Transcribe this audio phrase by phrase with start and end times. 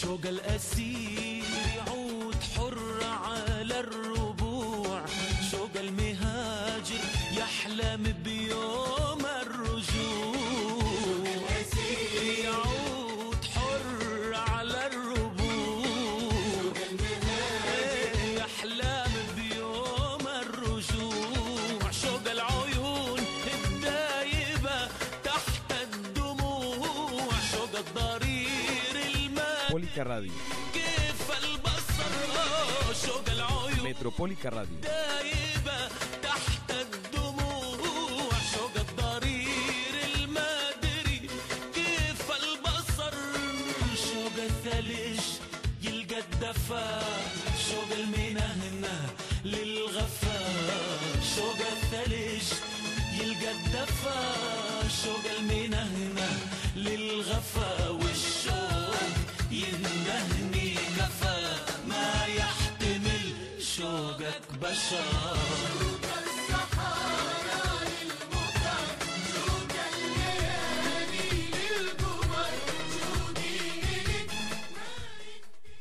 [0.00, 1.49] شوق الأسير.
[30.00, 30.32] Metropólica Radio.
[33.82, 35.29] Metropólica Radio.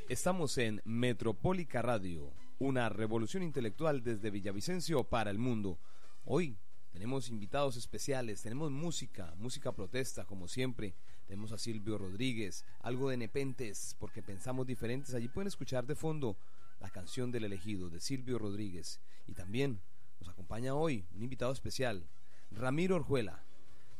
[0.09, 5.79] Estamos en Metropólica Radio, una revolución intelectual desde Villavicencio para el mundo.
[6.25, 6.59] Hoy
[6.91, 10.93] tenemos invitados especiales, tenemos música, música protesta como siempre.
[11.25, 15.15] Tenemos a Silvio Rodríguez, algo de Nepentes, porque pensamos diferentes.
[15.15, 16.37] Allí pueden escuchar de fondo
[16.79, 18.99] la canción del elegido de Silvio Rodríguez.
[19.27, 19.81] Y también
[20.19, 22.07] nos acompaña hoy un invitado especial,
[22.51, 23.43] Ramiro Orjuela,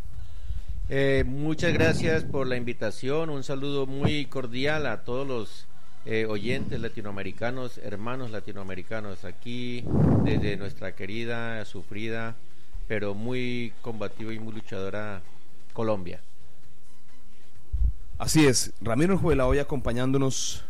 [0.90, 3.30] Eh, muchas gracias por la invitación.
[3.30, 5.66] Un saludo muy cordial a todos los
[6.04, 9.82] eh, oyentes latinoamericanos, hermanos latinoamericanos, aquí
[10.24, 12.36] desde nuestra querida, sufrida,
[12.86, 15.22] pero muy combativa y muy luchadora
[15.72, 16.20] Colombia.
[18.18, 20.64] Así es, Ramiro Orjuela hoy acompañándonos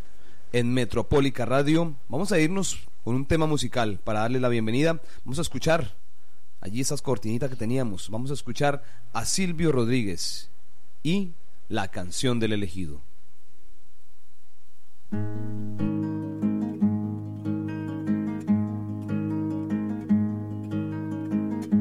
[0.52, 1.92] en Metropólica Radio.
[2.08, 5.00] Vamos a irnos con un tema musical para darle la bienvenida.
[5.24, 5.96] Vamos a escuchar
[6.64, 8.08] allí esas cortinitas que teníamos.
[8.10, 8.82] Vamos a escuchar
[9.12, 10.50] a Silvio Rodríguez
[11.02, 11.32] y
[11.68, 13.02] la canción del elegido.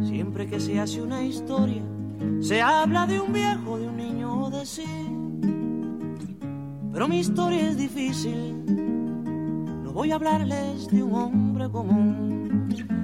[0.05, 1.81] Siempre que se hace una historia,
[2.41, 4.85] se habla de un viejo, de un niño de sí.
[6.91, 8.65] Pero mi historia es difícil,
[9.83, 13.02] no voy a hablarles de un hombre común.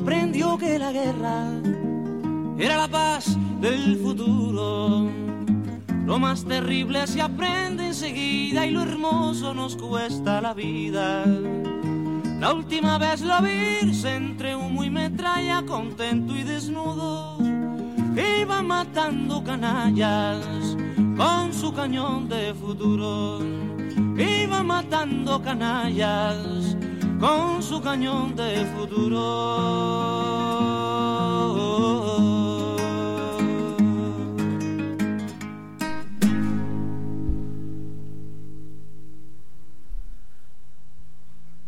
[0.00, 1.44] comprendió que la guerra
[2.58, 5.10] era la paz del futuro.
[6.06, 11.26] Lo más terrible se aprende enseguida y lo hermoso nos cuesta la vida.
[11.26, 17.36] La última vez lo vi entre humo y metralla, contento y desnudo,
[18.40, 20.46] iba matando canallas
[21.14, 23.40] con su cañón de futuro.
[24.16, 26.74] Iba matando canallas
[27.20, 29.20] con su cañón de futuro.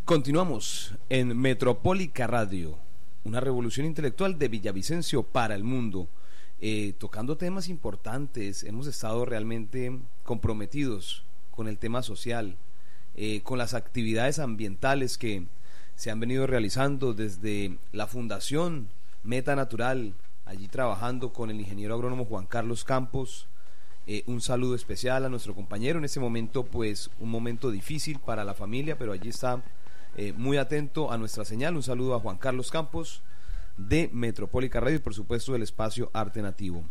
[0.07, 2.79] Continuamos en Metropólica Radio,
[3.25, 6.09] una revolución intelectual de Villavicencio para el mundo.
[6.61, 12.57] Eh, tocando temas importantes, hemos estado realmente comprometidos con el tema social,
[13.17, 15.47] eh, con las actividades ambientales que
[15.94, 18.88] se han venido realizando desde la Fundación
[19.23, 20.14] Meta Natural,
[20.44, 23.49] allí trabajando con el ingeniero agrónomo Juan Carlos Campos.
[24.06, 28.44] Eh, un saludo especial a nuestro compañero en este momento, pues un momento difícil para
[28.44, 29.62] la familia, pero allí está
[30.37, 31.75] muy atento a nuestra señal.
[31.75, 33.23] Un saludo a Juan Carlos Campos
[33.76, 36.85] de Metropólica Radio y por supuesto del espacio Arte Nativo.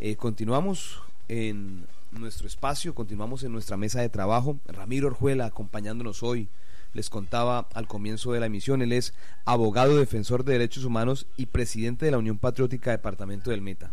[0.00, 4.58] Eh, continuamos en nuestro espacio, continuamos en nuestra mesa de trabajo.
[4.66, 6.48] Ramiro Orjuela acompañándonos hoy.
[6.94, 9.14] Les contaba al comienzo de la emisión, él es
[9.46, 13.92] abogado defensor de derechos humanos y presidente de la Unión Patriótica Departamento del Meta.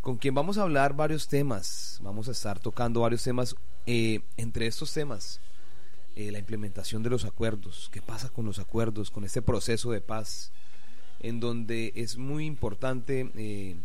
[0.00, 3.54] Con quien vamos a hablar varios temas, vamos a estar tocando varios temas,
[3.86, 5.40] eh, entre estos temas,
[6.16, 10.00] eh, la implementación de los acuerdos, qué pasa con los acuerdos, con este proceso de
[10.00, 10.50] paz,
[11.20, 13.76] en donde es muy importante eh,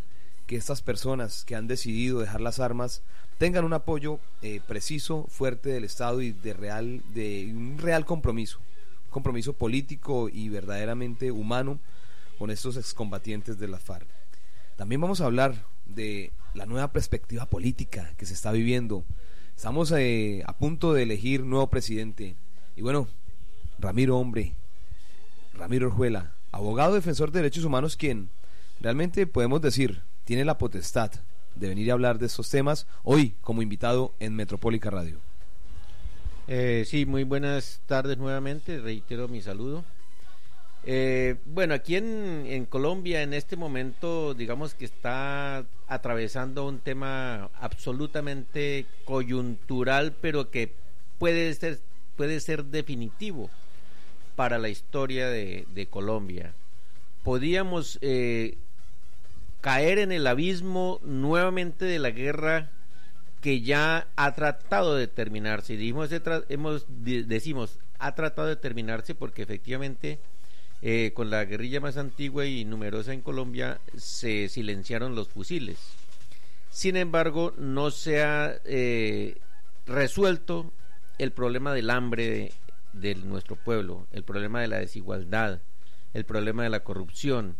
[0.50, 3.02] que estas personas que han decidido dejar las armas
[3.38, 8.58] tengan un apoyo eh, preciso, fuerte del Estado y de real, de un real compromiso,
[9.10, 11.78] compromiso político y verdaderamente humano
[12.36, 14.08] con estos excombatientes de la FARC.
[14.74, 15.54] También vamos a hablar
[15.86, 19.04] de la nueva perspectiva política que se está viviendo.
[19.54, 22.34] Estamos eh, a punto de elegir nuevo presidente.
[22.74, 23.06] Y bueno,
[23.78, 24.54] Ramiro Hombre,
[25.54, 28.30] Ramiro Orjuela, abogado defensor de derechos humanos quien
[28.80, 31.10] realmente podemos decir tiene la potestad
[31.56, 35.18] de venir a hablar de estos temas hoy como invitado en Metropólica Radio.
[36.46, 39.82] Eh, sí, muy buenas tardes nuevamente, reitero mi saludo.
[40.84, 48.86] Eh, bueno, aquí en, Colombia en este momento digamos que está atravesando un tema absolutamente
[49.04, 50.72] coyuntural, pero que
[51.18, 51.80] puede ser,
[52.16, 53.50] puede ser definitivo
[54.36, 56.54] para la historia de, Colombia.
[57.24, 58.58] Podíamos eh,
[59.60, 62.70] caer en el abismo nuevamente de la guerra
[63.40, 65.74] que ya ha tratado de terminarse.
[65.74, 65.94] Y
[66.48, 70.18] hemos, decimos, ha tratado de terminarse porque efectivamente
[70.82, 75.78] eh, con la guerrilla más antigua y numerosa en Colombia se silenciaron los fusiles.
[76.70, 79.38] Sin embargo, no se ha eh,
[79.86, 80.72] resuelto
[81.18, 82.52] el problema del hambre
[82.92, 85.60] de nuestro pueblo, el problema de la desigualdad,
[86.14, 87.56] el problema de la corrupción,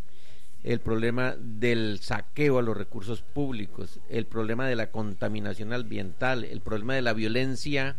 [0.63, 6.61] el problema del saqueo a los recursos públicos, el problema de la contaminación ambiental, el
[6.61, 7.95] problema de la violencia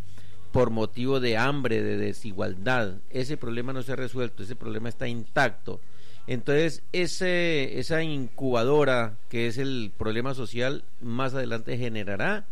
[0.52, 2.98] por motivo de hambre, de desigualdad.
[3.10, 5.80] Ese problema no se ha resuelto, ese problema está intacto.
[6.26, 12.46] Entonces, ese, esa incubadora que es el problema social, más adelante generará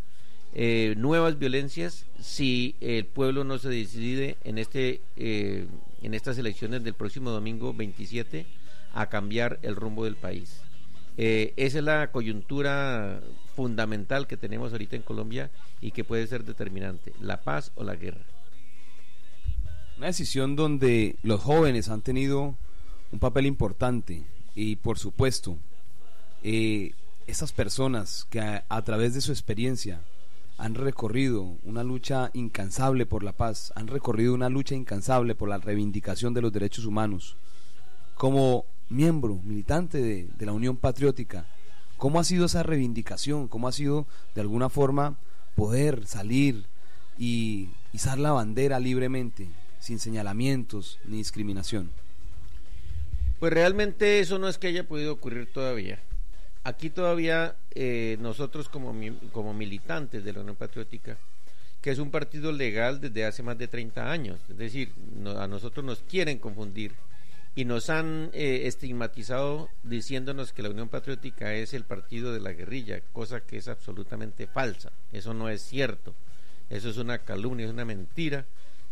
[0.55, 5.69] eh, nuevas violencias si el pueblo no se decide en este eh,
[6.03, 8.47] en estas elecciones del próximo domingo 27
[8.95, 10.61] a cambiar el rumbo del país.
[11.17, 13.21] Eh, esa es la coyuntura
[13.55, 17.97] fundamental que tenemos ahorita en Colombia y que puede ser determinante, la paz o la
[17.97, 18.25] guerra.
[19.99, 22.55] Una decisión donde los jóvenes han tenido
[23.13, 25.59] un papel importante y por supuesto
[26.43, 30.01] esas personas que a través de su experiencia
[30.61, 35.59] han recorrido una lucha incansable por la paz, han recorrido una lucha incansable por la
[35.59, 37.37] reivindicación de los derechos humanos.
[38.15, 41.47] Como miembro, militante de, de la Unión Patriótica,
[41.97, 43.49] ¿cómo ha sido esa reivindicación?
[43.49, 45.17] ¿Cómo ha sido de alguna forma
[45.55, 46.65] poder salir
[47.19, 51.91] y izar la bandera libremente, sin señalamientos ni discriminación?
[53.39, 55.99] Pues realmente eso no es que haya podido ocurrir todavía.
[56.63, 58.95] Aquí todavía eh, nosotros como,
[59.33, 61.17] como militantes de la Unión Patriótica,
[61.81, 65.47] que es un partido legal desde hace más de 30 años, es decir, no- a
[65.47, 66.93] nosotros nos quieren confundir
[67.55, 72.53] y nos han eh, estigmatizado diciéndonos que la Unión Patriótica es el partido de la
[72.53, 76.15] guerrilla, cosa que es absolutamente falsa, eso no es cierto,
[76.71, 78.47] eso es una calumnia, es una mentira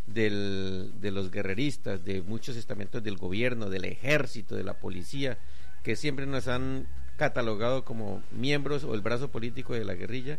[0.07, 5.39] del- de los guerreristas, de muchos estamentos del gobierno, del ejército, de la policía,
[5.85, 10.39] que siempre nos han catalogado como miembros o el brazo político de la guerrilla,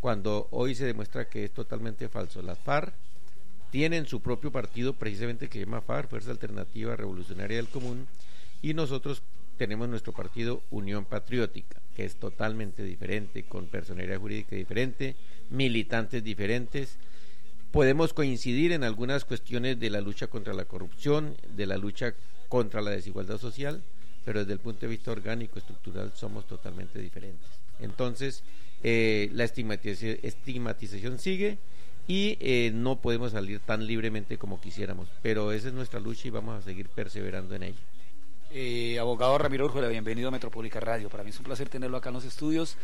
[0.00, 2.42] cuando hoy se demuestra que es totalmente falso.
[2.42, 2.92] Las FARC
[3.76, 8.06] tienen su propio partido precisamente que se llama FARC, Fuerza Alternativa Revolucionaria del Común,
[8.62, 9.20] y nosotros
[9.58, 15.14] tenemos nuestro partido Unión Patriótica, que es totalmente diferente, con personalidad jurídica diferente,
[15.50, 16.96] militantes diferentes.
[17.70, 22.14] Podemos coincidir en algunas cuestiones de la lucha contra la corrupción, de la lucha
[22.48, 23.82] contra la desigualdad social,
[24.24, 27.50] pero desde el punto de vista orgánico, estructural, somos totalmente diferentes.
[27.78, 28.42] Entonces,
[28.82, 31.58] eh, la estigmatización, estigmatización sigue
[32.06, 36.30] y eh, no podemos salir tan libremente como quisiéramos, pero esa es nuestra lucha y
[36.30, 37.80] vamos a seguir perseverando en ella.
[38.52, 41.08] Eh, abogado Ramiro Urjuela, bienvenido a Metropólica Radio.
[41.08, 42.76] Para mí es un placer tenerlo acá en los estudios.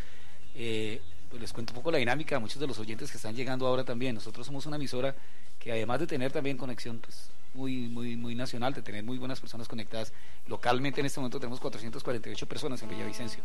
[0.54, 1.00] Eh,
[1.30, 3.66] pues les cuento un poco la dinámica a muchos de los oyentes que están llegando
[3.66, 4.14] ahora también.
[4.14, 5.14] Nosotros somos una emisora
[5.58, 9.40] que además de tener también conexión pues, muy, muy, muy nacional, de tener muy buenas
[9.40, 10.12] personas conectadas,
[10.46, 13.42] localmente en este momento tenemos 448 personas en Villavicencio.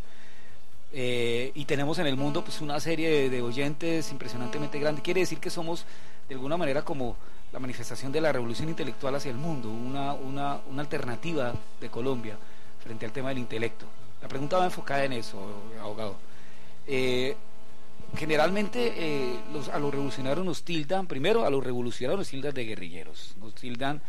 [0.93, 5.01] Eh, y tenemos en el mundo pues una serie de, oyentes impresionantemente grande.
[5.01, 5.85] Quiere decir que somos
[6.27, 7.17] de alguna manera como
[7.51, 12.37] la manifestación de la revolución intelectual hacia el mundo, una, una, una alternativa de Colombia
[12.83, 13.85] frente al tema del intelecto.
[14.21, 15.39] La pregunta va enfocada en eso,
[15.79, 16.15] abogado.
[16.87, 17.35] Eh,
[18.15, 19.39] generalmente eh,
[19.73, 24.01] a los revolucionarios nos tildan, primero a los revolucionarios nos tildan de guerrilleros, nos tildan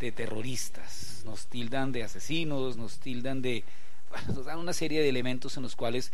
[0.00, 3.64] de terroristas, nos tildan de asesinos, nos tildan de...
[4.34, 6.12] nos dan una serie de elementos en los cuales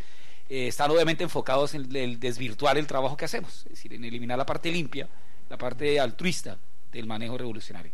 [0.49, 4.37] eh, están obviamente enfocados en el desvirtuar el trabajo que hacemos, es decir, en eliminar
[4.37, 5.07] la parte limpia,
[5.49, 6.57] la parte altruista
[6.91, 7.91] del manejo revolucionario.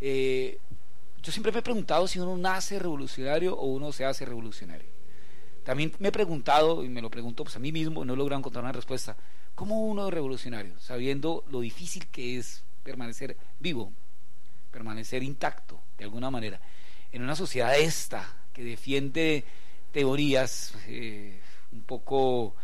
[0.00, 0.58] Eh,
[1.22, 4.88] yo siempre me he preguntado si uno nace revolucionario o uno se hace revolucionario.
[5.64, 8.38] También me he preguntado, y me lo pregunto pues a mí mismo, no he logrado
[8.38, 9.16] encontrar una respuesta,
[9.54, 10.78] ¿cómo uno es revolucionario?
[10.80, 13.92] Sabiendo lo difícil que es permanecer vivo,
[14.70, 16.60] permanecer intacto, de alguna manera,
[17.12, 19.44] en una sociedad esta que defiende
[19.92, 21.38] teorías eh,
[21.70, 22.56] un poco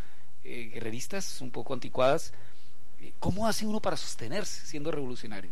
[0.43, 2.33] eh, guerreristas, un poco anticuadas,
[2.99, 5.51] eh, ¿cómo hace uno para sostenerse siendo revolucionario?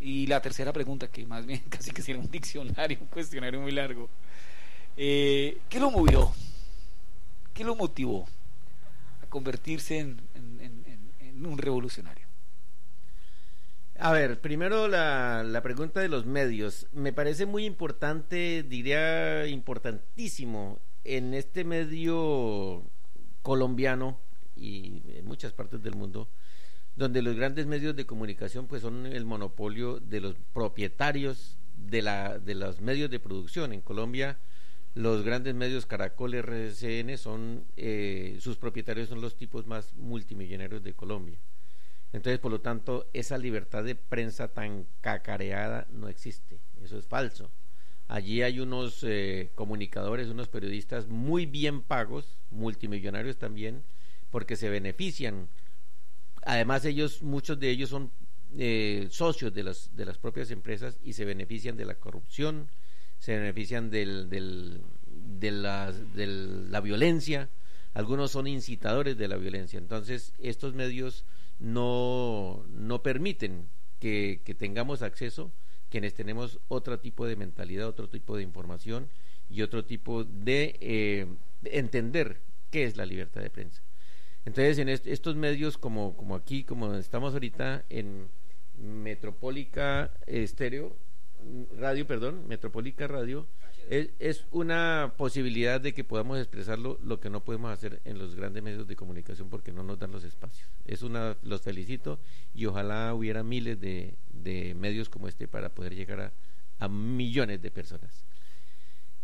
[0.00, 3.72] Y la tercera pregunta, que más bien casi que sería un diccionario, un cuestionario muy
[3.72, 4.08] largo.
[4.96, 6.32] ¿Qué lo movió?
[7.52, 8.26] ¿Qué lo motivó
[9.22, 10.20] a convertirse en
[11.44, 12.27] un revolucionario?
[14.00, 16.86] A ver, primero la, la pregunta de los medios.
[16.92, 22.84] Me parece muy importante, diría importantísimo, en este medio
[23.42, 24.20] colombiano
[24.54, 26.28] y en muchas partes del mundo,
[26.94, 32.38] donde los grandes medios de comunicación pues son el monopolio de los propietarios de, la,
[32.38, 33.72] de los medios de producción.
[33.72, 34.38] En Colombia
[34.94, 40.94] los grandes medios Caracol, RCN, son, eh, sus propietarios son los tipos más multimillonarios de
[40.94, 41.38] Colombia.
[42.12, 46.58] Entonces, por lo tanto, esa libertad de prensa tan cacareada no existe.
[46.82, 47.50] Eso es falso.
[48.08, 53.82] Allí hay unos eh, comunicadores, unos periodistas muy bien pagos, multimillonarios también,
[54.30, 55.48] porque se benefician.
[56.44, 58.10] Además, ellos, muchos de ellos son
[58.56, 62.68] eh, socios de las, de las propias empresas y se benefician de la corrupción,
[63.18, 67.50] se benefician del, del- de, la, de la violencia,
[67.92, 69.78] algunos son incitadores de la violencia.
[69.78, 71.24] Entonces, estos medios
[71.58, 73.68] no, no permiten
[74.00, 75.52] que, que tengamos acceso
[75.90, 79.08] quienes tenemos otro tipo de mentalidad, otro tipo de información
[79.48, 81.26] y otro tipo de, eh,
[81.62, 83.82] de entender qué es la libertad de prensa.
[84.44, 88.28] Entonces, en est- estos medios como, como aquí, como estamos ahorita en
[89.02, 90.96] Metropólica Estéreo,
[91.42, 93.46] mm, Radio, perdón, Metropólica Radio,
[93.90, 98.34] es, es una posibilidad de que podamos expresarlo lo que no podemos hacer en los
[98.34, 100.68] grandes medios de comunicación porque no nos dan los espacios.
[100.84, 102.20] Es una, los felicito
[102.54, 106.32] y ojalá hubiera miles de, de medios como este para poder llegar a,
[106.78, 108.24] a millones de personas.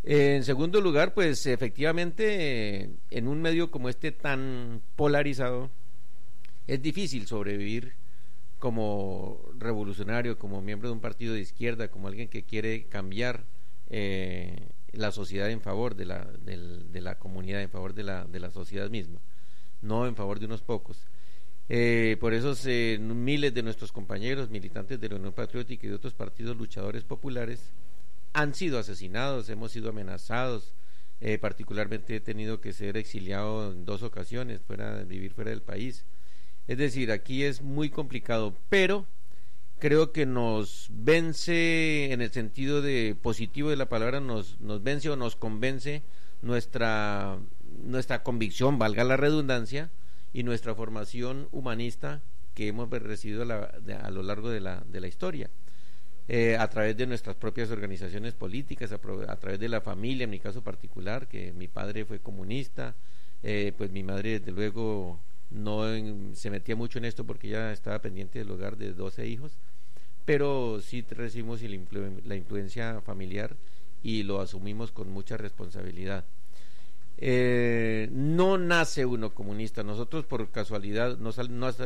[0.03, 5.71] En segundo lugar, pues efectivamente, en un medio como este tan polarizado,
[6.67, 7.95] Es difícil sobrevivir
[8.59, 13.45] como revolucionario, como miembro de un partido de izquierda, como alguien que quiere cambiar
[13.89, 18.25] eh, la sociedad en favor de la, del- de la comunidad, en favor de la,
[18.25, 19.21] de la sociedad misma,
[19.83, 21.07] no en favor de unos pocos.
[21.69, 22.55] Eh, por eso
[23.01, 27.73] miles de nuestros compañeros militantes de la Unión Patriótica y de otros partidos luchadores populares
[28.35, 30.75] han sido asesinados, hemos sido amenazados,
[31.21, 36.05] eh, particularmente he tenido que ser exiliado en dos ocasiones, fuera, vivir fuera del país.
[36.67, 39.07] Es decir, aquí es muy complicado, pero
[39.85, 45.11] creo que nos vence en el sentido de positivo de la palabra, nos, nos vence
[45.11, 46.01] o nos convence
[46.41, 47.37] nuestra,
[47.85, 49.91] nuestra convicción, valga la redundancia,
[50.33, 52.23] y nuestra formación humanista
[52.55, 55.51] que hemos recibido a, la- de- a lo largo de la, de la historia.
[56.29, 60.25] Eh, a través de nuestras propias organizaciones políticas, a, pro- a través de la familia,
[60.25, 62.95] en mi caso particular, que mi padre fue comunista,
[63.43, 65.83] eh, pues mi madre desde luego no
[66.35, 69.59] se metía mucho en esto porque ya estaba pendiente del hogar de 12 hijos,
[70.25, 73.57] pero sí recibimos la influencia familiar
[74.03, 76.25] y lo asumimos con mucha responsabilidad.
[77.17, 81.31] Eh, no nace uno comunista, nosotros por casualidad, no,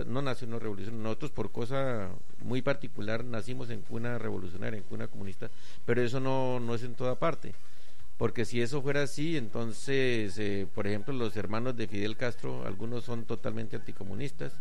[0.06, 2.08] no, nace uno revolucionario, nosotros por cosa
[2.42, 5.50] muy particular nacimos en cuna revolucionaria, en cuna comunista,
[5.84, 7.54] pero eso no, no es en toda parte,
[8.16, 13.04] porque si eso fuera así, entonces, eh, por ejemplo, los hermanos de Fidel Castro, algunos
[13.04, 14.54] son totalmente anticomunistas,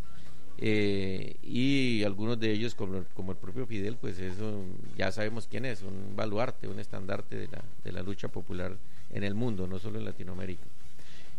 [0.60, 4.64] eh, y algunos de ellos, como, el propio Fidel, pues eso
[4.98, 8.76] ya sabemos quién es, un baluarte, un estandarte de la, de la lucha popular
[9.12, 10.64] en el mundo, no solo en Latinoamérica.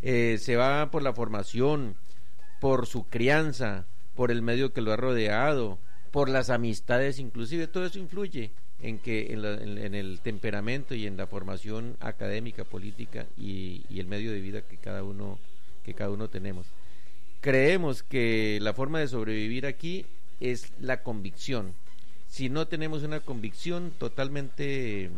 [0.02, 1.96] Eh, se va por la formación,
[2.60, 5.78] por su crianza, por el medio que lo ha rodeado,
[6.12, 11.26] por las amistades, inclusive todo eso influye en que en el temperamento y en la
[11.26, 15.38] formación académica, política y, y el medio de vida que cada uno
[15.88, 16.66] que cada uno tenemos.
[17.40, 20.04] Creemos que la forma de sobrevivir aquí
[20.40, 21.72] es la convicción.
[22.28, 25.10] Si no tenemos una convicción totalmente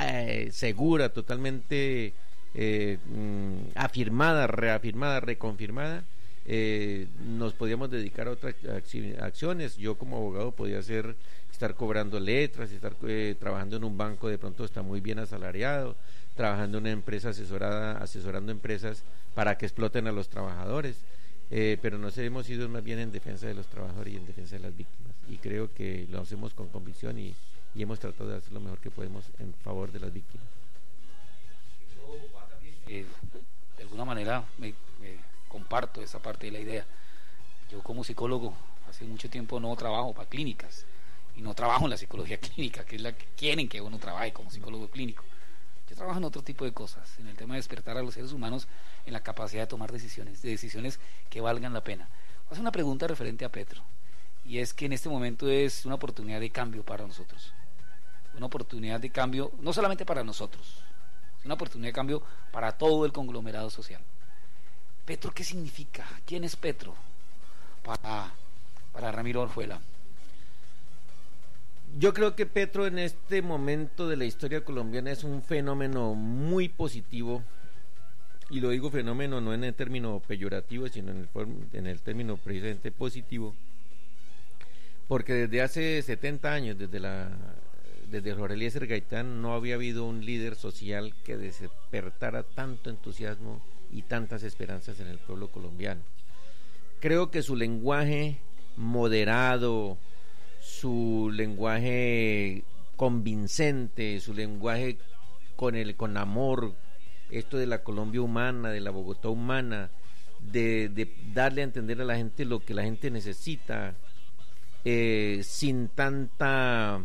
[0.00, 2.12] eh, segura, totalmente
[2.54, 6.04] eh, mm, afirmada, reafirmada, reconfirmada,
[6.46, 9.76] eh, nos podíamos dedicar a otras acci- acciones.
[9.76, 11.16] Yo como abogado podía hacer,
[11.50, 12.94] estar cobrando letras, estar
[13.38, 15.96] trabajando en un banco, de pronto está muy bien asalariado,
[16.36, 19.02] trabajando en una empresa asesorada, asesorando empresas
[19.34, 20.96] para que exploten a los trabajadores.
[21.54, 24.56] Eh, pero nos hemos ido más bien en defensa de los trabajadores y en defensa
[24.56, 25.14] de las víctimas.
[25.28, 27.34] Y creo que lo hacemos con convicción y,
[27.74, 30.46] hemos tratado de hacer lo mejor que podemos en favor de las víctimas.
[32.88, 33.04] Eh,
[33.76, 34.74] de alguna manera me
[35.48, 36.86] comparto esa parte de la idea.
[37.70, 38.54] Yo como psicólogo
[38.88, 40.86] hace mucho tiempo no trabajo para clínicas
[41.36, 44.32] y no trabajo en la psicología clínica, que es la que quieren que uno trabaje
[44.32, 45.22] como psicólogo clínico.
[45.94, 48.66] Trabajo en otro tipo de cosas, en el tema de despertar a los seres humanos
[49.06, 52.08] en la capacidad de tomar decisiones, de decisiones que valgan la pena.
[52.46, 53.82] Hacer una pregunta referente a Petro,
[54.44, 57.52] y es que en este momento es una oportunidad de cambio para nosotros.
[58.34, 60.82] Una oportunidad de cambio, no solamente para nosotros,
[61.38, 64.02] es una oportunidad de cambio para todo el conglomerado social.
[65.04, 66.06] ¿Petro qué significa?
[66.24, 66.94] ¿Quién es Petro?
[67.82, 68.32] Para,
[68.92, 69.80] para Ramiro Orjuela.
[71.98, 76.68] Yo creo que Petro en este momento de la historia colombiana es un fenómeno muy
[76.68, 77.42] positivo
[78.48, 81.28] y lo digo fenómeno no en el término peyorativo, sino en el,
[81.72, 83.54] en el término precisamente positivo,
[85.06, 87.30] porque desde hace 70 años, desde la
[88.10, 94.02] desde Jorge Eliezer Gaitán, no había habido un líder social que despertara tanto entusiasmo y
[94.02, 96.02] tantas esperanzas en el pueblo colombiano.
[97.00, 98.36] Creo que su lenguaje
[98.76, 99.96] moderado,
[100.62, 102.62] su lenguaje
[102.96, 104.96] convincente, su lenguaje
[105.56, 106.74] con el con amor,
[107.30, 109.90] esto de la Colombia humana, de la Bogotá humana,
[110.40, 113.96] de, darle a entender a la gente lo que la gente necesita,
[114.84, 117.04] eh, sin tanta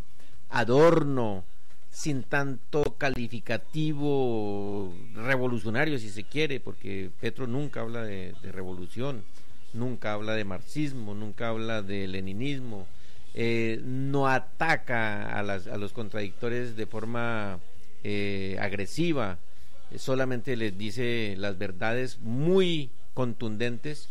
[0.49, 1.43] adorno,
[1.89, 9.23] sin tanto calificativo revolucionario, si se quiere, porque Petro nunca habla de revolución,
[9.73, 12.87] nunca habla de marxismo, nunca habla de leninismo,
[13.33, 17.59] eh, no ataca a, las- a los contradictores de forma
[18.03, 19.37] eh, agresiva,
[19.91, 24.09] eh, solamente les dice las verdades muy contundentes,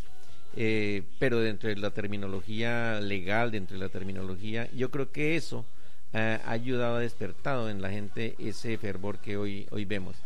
[0.56, 5.64] eh, pero dentro de la terminología legal, dentro de la terminología, yo creo que eso
[6.12, 10.16] ha ayudado a despertado en la gente ese fervor que hoy, hoy vemos.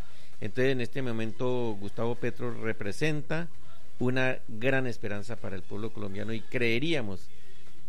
[0.41, 3.49] Entonces, en este momento, Gustavo Petro representa
[3.99, 7.29] una gran esperanza para el pueblo colombiano y creeríamos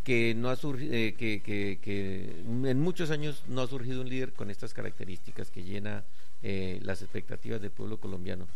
[0.03, 4.33] que no ha surgido, que, que- que en muchos años no ha surgido un líder
[4.33, 6.03] con estas características que llena
[6.43, 8.47] eh, las expectativas del pueblo colombiano.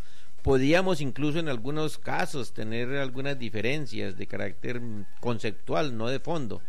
[0.42, 4.80] podíamos incluso en algunos casos tener algunas diferencias de carácter
[5.20, 6.62] conceptual, no de fondo,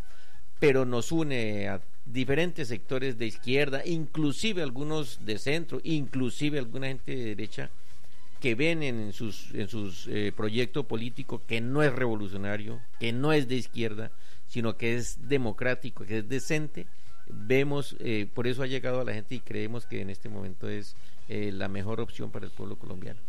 [0.59, 7.15] pero nos une a diferentes sectores de izquierda, inclusive algunos de centro, inclusive alguna gente
[7.15, 7.71] de derecha
[8.41, 13.33] que ven en sus, en sus eh, proyecto político que no es revolucionario, que no
[13.33, 14.11] es de izquierda,
[14.47, 16.87] sino que es democrático, que es decente,
[17.29, 20.69] vemos, eh, por eso ha llegado a la gente y creemos que en este momento
[20.69, 20.97] es
[21.29, 23.21] eh, la mejor opción para el pueblo colombiano.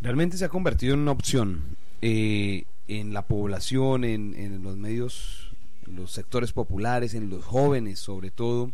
[0.00, 5.50] Realmente se ha convertido en una opción eh, en la población, en, en los medios,
[5.86, 8.72] en los sectores populares, en los jóvenes sobre todo,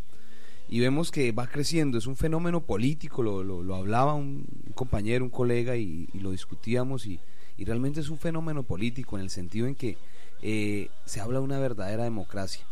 [0.69, 5.31] y vemos que va creciendo, es un fenómeno político, lo, lo, hablaba un compañero, un
[5.31, 7.21] colega, y, y lo discutíamos, y,
[7.59, 9.99] y, realmente es un fenómeno político en el sentido en que
[10.43, 12.65] eh, se habla de una verdadera democracia.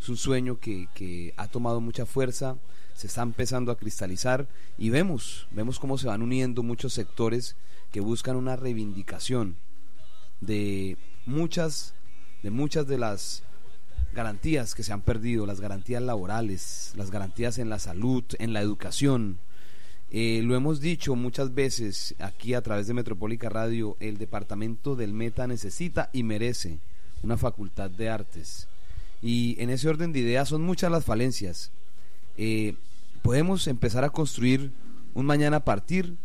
[0.00, 2.56] Es un sueño que, que ha tomado mucha fuerza,
[2.94, 7.56] se está empezando a cristalizar y vemos, vemos cómo se van uniendo muchos sectores
[7.92, 9.56] que buscan una reivindicación
[10.40, 11.94] de muchas
[12.42, 13.42] de muchas de las
[14.12, 18.60] garantías que se han perdido, las garantías laborales, las garantías en la salud, en la
[18.60, 19.38] educación.
[20.10, 25.12] Eh, lo hemos dicho muchas veces aquí a través de Metropólica Radio, el departamento del
[25.12, 26.78] Meta necesita y merece
[27.22, 28.68] una facultad de artes.
[29.22, 31.70] Y en ese orden de ideas son muchas las falencias.
[32.36, 32.74] Eh,
[33.22, 34.70] podemos empezar a construir
[35.14, 36.16] un mañana a partir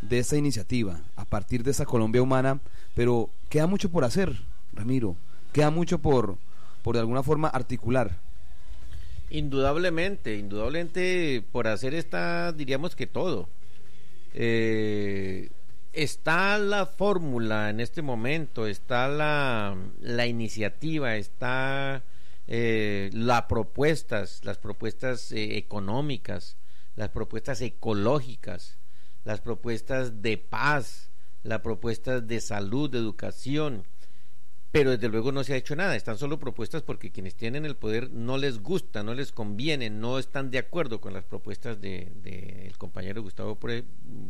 [0.00, 2.60] de esta iniciativa, a partir de esta Colombia humana,
[2.94, 4.40] pero queda mucho por hacer,
[4.72, 5.16] Ramiro,
[5.52, 6.38] queda mucho por,
[6.82, 8.16] por de alguna forma articular.
[9.30, 13.48] Indudablemente, indudablemente por hacer está, diríamos que todo.
[14.32, 15.50] Eh,
[15.92, 22.04] está la fórmula en este momento, está la, la iniciativa, está
[22.46, 26.56] eh, las propuestas, las propuestas eh, económicas,
[26.96, 28.78] las propuestas ecológicas,
[29.24, 31.10] las propuestas de paz,
[31.42, 33.84] las propuestas de salud, de educación,
[34.70, 37.76] pero desde luego no se ha hecho nada, están solo propuestas porque quienes tienen el
[37.76, 42.22] poder no les gusta, no les conviene, no están de acuerdo con las propuestas del
[42.22, 43.58] de, el compañero Gustavo,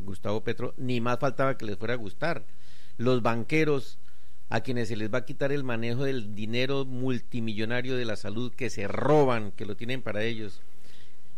[0.05, 2.47] Gustavo Petro, ni más faltaba que les fuera a gustar.
[2.99, 3.99] Los banqueros,
[4.49, 8.53] a quienes se les va a quitar el manejo del dinero multimillonario de la salud
[8.55, 10.63] que se roban, que lo tienen para ellos,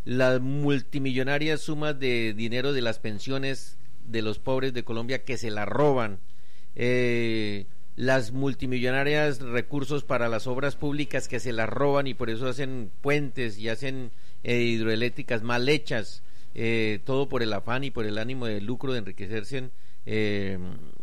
[0.05, 5.51] las multimillonarias sumas de dinero de las pensiones de los pobres de Colombia que se
[5.51, 6.21] la roban,
[6.75, 7.67] eh,
[8.01, 12.91] las multimillonarias recursos para las obras públicas que se las roban y por eso hacen
[13.03, 14.11] puentes y hacen
[14.43, 16.23] eh, hidroeléctricas mal hechas,
[16.55, 19.69] eh, todo por el afán y por el ánimo de lucro de enriquecerse
[20.07, 20.59] eh,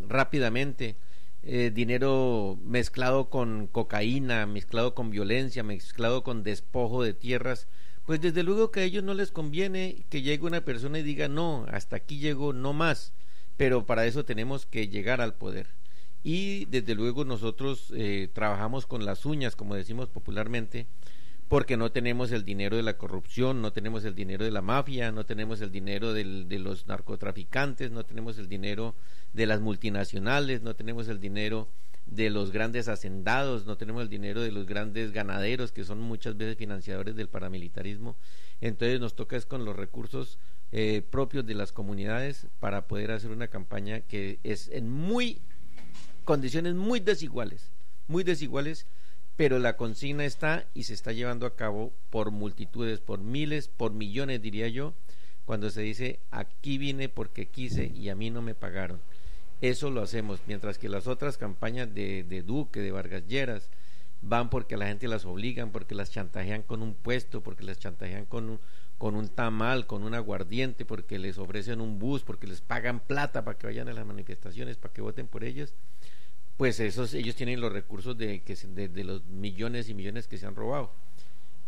[0.08, 0.96] rápidamente.
[1.44, 7.68] Eh, dinero mezclado con cocaína, mezclado con violencia, mezclado con despojo de tierras,
[8.08, 11.28] pues desde luego que a ellos no les conviene que llegue una persona y diga
[11.28, 13.14] no, hasta aquí llegó, no más,
[13.56, 15.68] pero para eso tenemos que llegar al poder
[16.24, 20.88] y desde luego nosotros eh, trabajamos con las uñas, como decimos popularmente,
[21.48, 25.12] porque no tenemos el dinero de la corrupción, no tenemos el dinero de la mafia,
[25.12, 28.96] no tenemos el dinero del, de los narcotraficantes, no tenemos el dinero
[29.34, 31.70] de las multinacionales, no tenemos el dinero
[32.06, 36.38] de los grandes hacendados, no tenemos el dinero de los grandes ganaderos que son muchas
[36.38, 38.16] veces financiadores del paramilitarismo.
[38.62, 40.40] Entonces nos toca es con los recursos
[40.72, 45.42] eh, propios de las comunidades para poder hacer una campaña que es en muy
[46.28, 47.72] condiciones muy desiguales,
[48.10, 48.86] muy desiguales,
[49.38, 53.94] pero la consigna está y se está llevando a cabo por multitudes, por miles, por
[53.94, 54.94] millones diría yo,
[55.46, 59.00] cuando se dice aquí vine porque quise y a mí no me pagaron.
[59.62, 63.70] Eso lo hacemos, mientras que las otras campañas de, de Duque, de Vargas Lleras,
[64.22, 68.26] van porque la gente las obligan, porque las chantajean con un puesto, porque las chantajean
[68.26, 68.60] con un,
[68.98, 73.46] con un tamal, con un aguardiente, porque les ofrecen un bus, porque les pagan plata
[73.46, 75.74] para que vayan a las manifestaciones, para que voten por ellos
[76.58, 80.38] pues esos ellos tienen los recursos de, que de, de los millones y millones que
[80.38, 80.92] se han robado.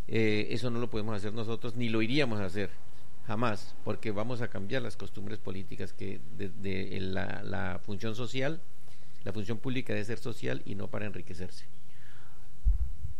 [0.08, 2.70] Eh, eso no lo podemos hacer nosotros, ni lo iríamos a hacer
[3.28, 8.60] jamás, porque vamos a cambiar las costumbres políticas que de, la función social,
[9.22, 11.64] la función pública debe ser social y no para enriquecerse.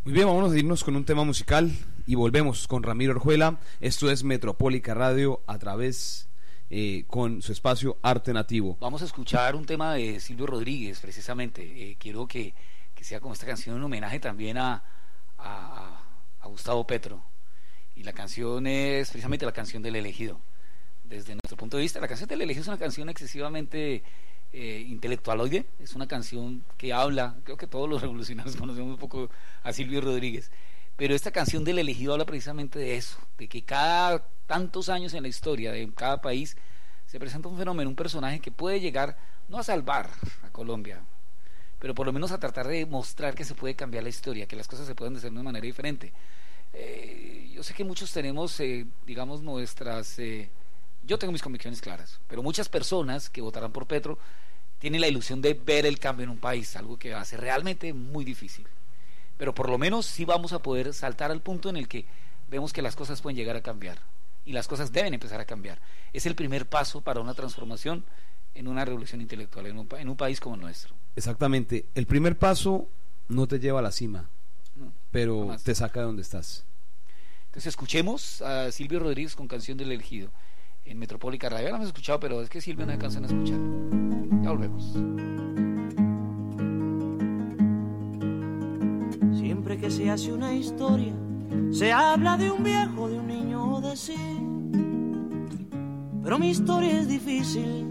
[0.04, 1.70] Muy bien, vamos a irnos con un tema musical
[2.06, 3.61] y volvemos con Ramiro Orjuela.
[3.80, 6.29] Esto es Metropólica Radio a través
[6.70, 8.76] eh, con su espacio Arte Nativo.
[8.80, 11.62] Vamos a escuchar un tema de Silvio Rodríguez, precisamente.
[11.62, 12.54] Eh, quiero que,
[12.94, 14.83] que, sea como esta canción un homenaje también a,
[15.37, 16.00] a,
[16.44, 17.20] Gustavo Petro.
[17.96, 20.38] Y la canción es precisamente la canción del elegido.
[21.02, 24.04] Desde nuestro punto de vista, la canción del elegido es una canción excesivamente
[24.52, 29.28] eh, intelectualoide, es una canción que habla, creo que todos los revolucionarios conocemos un poco
[29.64, 30.50] a Silvio Rodríguez,
[31.00, 35.22] pero esta canción del elegido habla precisamente de eso, de que cada tantos años en
[35.22, 36.58] la historia de cada país
[37.06, 39.16] se presenta un fenómeno, un personaje que puede llegar
[39.48, 40.10] no a salvar
[40.42, 41.02] a Colombia,
[41.78, 44.56] pero por lo menos a tratar de mostrar que se puede cambiar la historia, que
[44.56, 46.12] las cosas se pueden hacer de una manera diferente.
[46.74, 50.18] Eh, yo sé que muchos tenemos, eh, digamos, nuestras...
[50.18, 50.50] Eh,
[51.02, 54.18] yo tengo mis convicciones claras, pero muchas personas que votarán por Petro
[54.78, 57.40] tienen la ilusión de ver el cambio en un país, algo que va a ser
[57.40, 58.68] realmente muy difícil.
[59.40, 62.05] Pero por lo menos sí vamos a poder saltar al punto en el que
[62.50, 63.96] vemos que las cosas pueden llegar a cambiar
[64.44, 65.81] y las cosas deben empezar a cambiar.
[66.12, 68.05] Es el primer paso para una transformación
[68.55, 70.94] en una revolución intelectual, en un, en un país como el nuestro.
[71.16, 71.87] Exactamente.
[71.94, 72.87] El primer paso
[73.29, 74.29] no te lleva a la cima,
[74.76, 75.62] No, pero jamás.
[75.64, 76.64] te saca de donde estás.
[77.46, 80.29] Entonces escuchemos a Silvio Rodríguez con Canción del Elegido
[80.85, 81.64] en Metropólica Radio.
[81.64, 83.59] Ya la hemos escuchado, pero es que Silvio no alcanzan a escuchar.
[84.42, 85.49] Ya volvemos.
[89.78, 91.14] Que se hace una historia,
[91.70, 94.16] se habla de un viejo, de un niño o de sí.
[96.22, 97.87] Pero mi historia es difícil.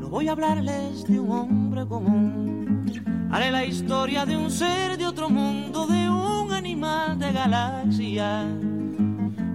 [0.00, 2.86] No voy a hablarles de un hombre común.
[3.30, 8.46] Haré la historia de un ser de otro mundo, de un animal de galaxia.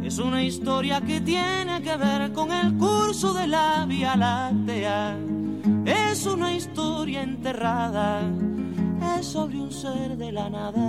[0.04, 5.18] Es una historia que tiene que ver con el curso de la Vía Láctea.
[5.84, 8.22] Es una historia enterrada,
[9.24, 10.82] sobre un ser de la nada.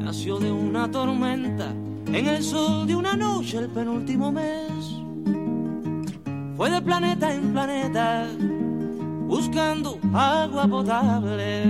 [0.00, 1.72] Nació de una tormenta
[2.06, 4.72] en el sol de una noche el penúltimo mes.
[6.56, 8.26] Fue de planeta en planeta
[9.28, 11.64] buscando agua potable.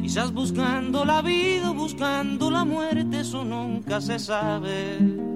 [0.00, 5.29] Quizás buscando la vida buscando la muerte, eso nunca se sabe.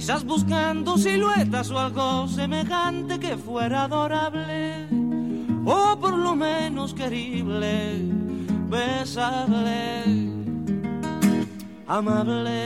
[0.00, 4.88] Quizás buscando siluetas o algo semejante que fuera adorable,
[5.66, 8.00] o por lo menos querible,
[8.70, 10.30] besable,
[11.86, 12.60] amable.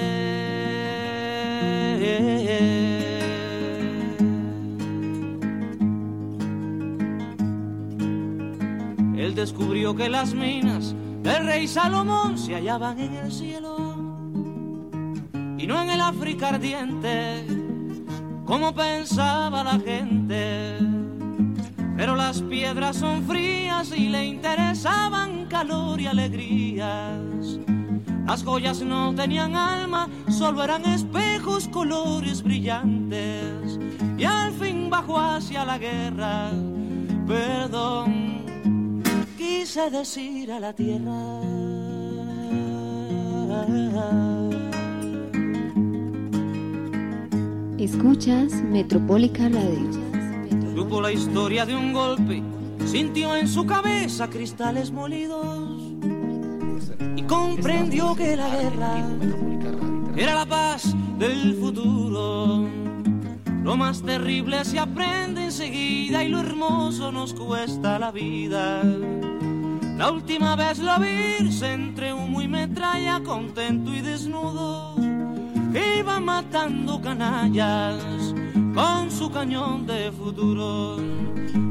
[9.18, 10.94] Él descubrió que las minas
[11.25, 13.94] del rey Salomón se hallaban en el cielo
[15.64, 17.42] y no en el África ardiente,
[18.44, 20.77] como pensaba la gente.
[21.96, 27.59] Pero las piedras son frías y le interesaban calor y alegrías.
[28.27, 33.81] Las joyas no tenían alma, solo eran espejos, colores brillantes.
[34.18, 36.50] Y al fin bajó hacia la guerra,
[37.27, 38.44] perdón,
[39.38, 41.40] quise decir a la tierra.
[47.85, 49.90] Escuchas Metropólica Radio.
[50.75, 52.42] Supo la historia de un golpe,
[52.87, 55.92] sintió en su cabeza cristales molidos
[57.14, 59.07] y comprendió que la guerra
[60.16, 62.66] era la paz del futuro.
[63.62, 68.83] Lo más terrible se aprende enseguida y lo hermoso nos cuesta la vida.
[69.99, 74.94] La última vez lo vi entre humo y metralla, contento y desnudo.
[75.75, 78.33] Iba matando canallas
[78.73, 80.99] con su cañón de futuro.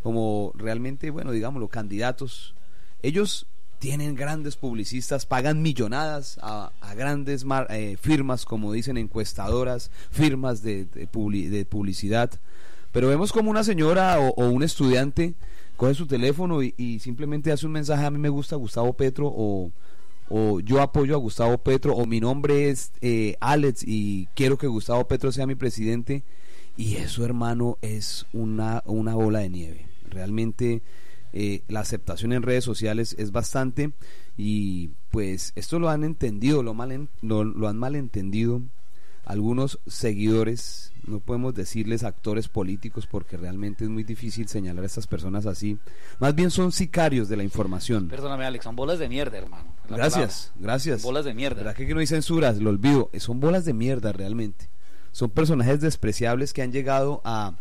[0.05, 2.53] como realmente, bueno, digámoslo, candidatos,
[3.01, 3.47] ellos
[3.79, 10.61] tienen grandes publicistas, pagan millonadas a, a grandes mar- eh, firmas, como dicen encuestadoras, firmas
[10.61, 12.29] de, de publi- de publicidad.
[12.91, 15.33] Pero vemos como una señora o, un estudiante
[15.75, 19.25] coge su teléfono y, y simplemente hace un mensaje, a mí me gusta Gustavo Petro
[19.35, 19.71] o,
[20.29, 24.67] o yo apoyo a Gustavo Petro o mi nombre es eh, Alex y quiero que
[24.67, 26.21] Gustavo Petro sea mi presidente.
[26.77, 29.85] Y eso, hermano, es una, una bola de nieve.
[30.15, 30.81] Realmente
[31.33, 33.91] eh, la aceptación en redes sociales es bastante
[34.37, 38.61] y pues esto lo han entendido, lo, mal lo, lo han malentendido
[39.25, 45.07] algunos seguidores, no podemos decirles actores políticos porque realmente es muy difícil señalar a estas
[45.07, 45.77] personas así,
[46.19, 48.07] más bien son sicarios de la información.
[48.07, 49.75] Perdóname, Alex, son bolas de mierda, hermano.
[49.89, 51.01] Gracias, gracias.
[51.01, 51.57] Son bolas de mierda.
[51.57, 52.59] ¿Verdad que no hay censuras?
[52.59, 53.09] Lo olvido.
[53.17, 54.69] Son bolas de mierda realmente.
[55.11, 57.55] Son personajes despreciables que han llegado a,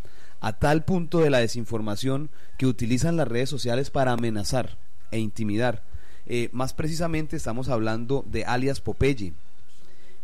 [0.44, 2.28] a tal punto de la desinformación
[2.58, 4.76] que utilizan las redes sociales para amenazar
[5.10, 5.84] e intimidar.
[6.26, 9.32] Eh, más precisamente estamos hablando de alias Popeye,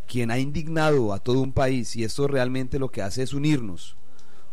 [0.07, 3.97] quien ha indignado a todo un país y esto realmente lo que hace es unirnos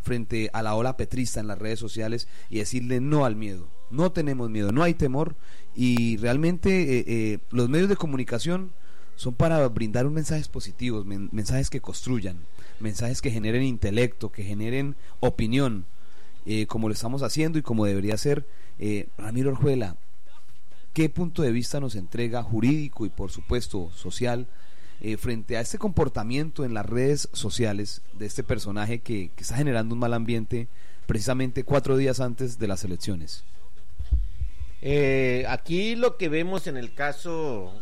[0.04, 3.68] frente a la ola petrista en las redes sociales y decirle no al miedo.
[3.92, 5.36] No tenemos miedo, no hay temor
[5.76, 8.72] y realmente eh, eh, los medios de comunicación
[9.18, 12.38] son para brindar un mensajes positivos, men- mensajes que construyan,
[12.80, 15.86] mensajes que generen intelecto, que generen opinión,
[16.46, 18.46] eh, como lo estamos haciendo y como debería ser.
[18.80, 19.98] Eh, Ramiro Orjuela,
[20.94, 24.48] ¿qué punto de vista nos entrega jurídico y por supuesto social
[25.02, 29.58] eh, frente a este comportamiento en las redes sociales de este personaje que, que está
[29.58, 30.68] generando un mal ambiente
[31.06, 33.44] precisamente cuatro días antes de las elecciones?
[34.82, 37.82] Eh, aquí lo que vemos en el caso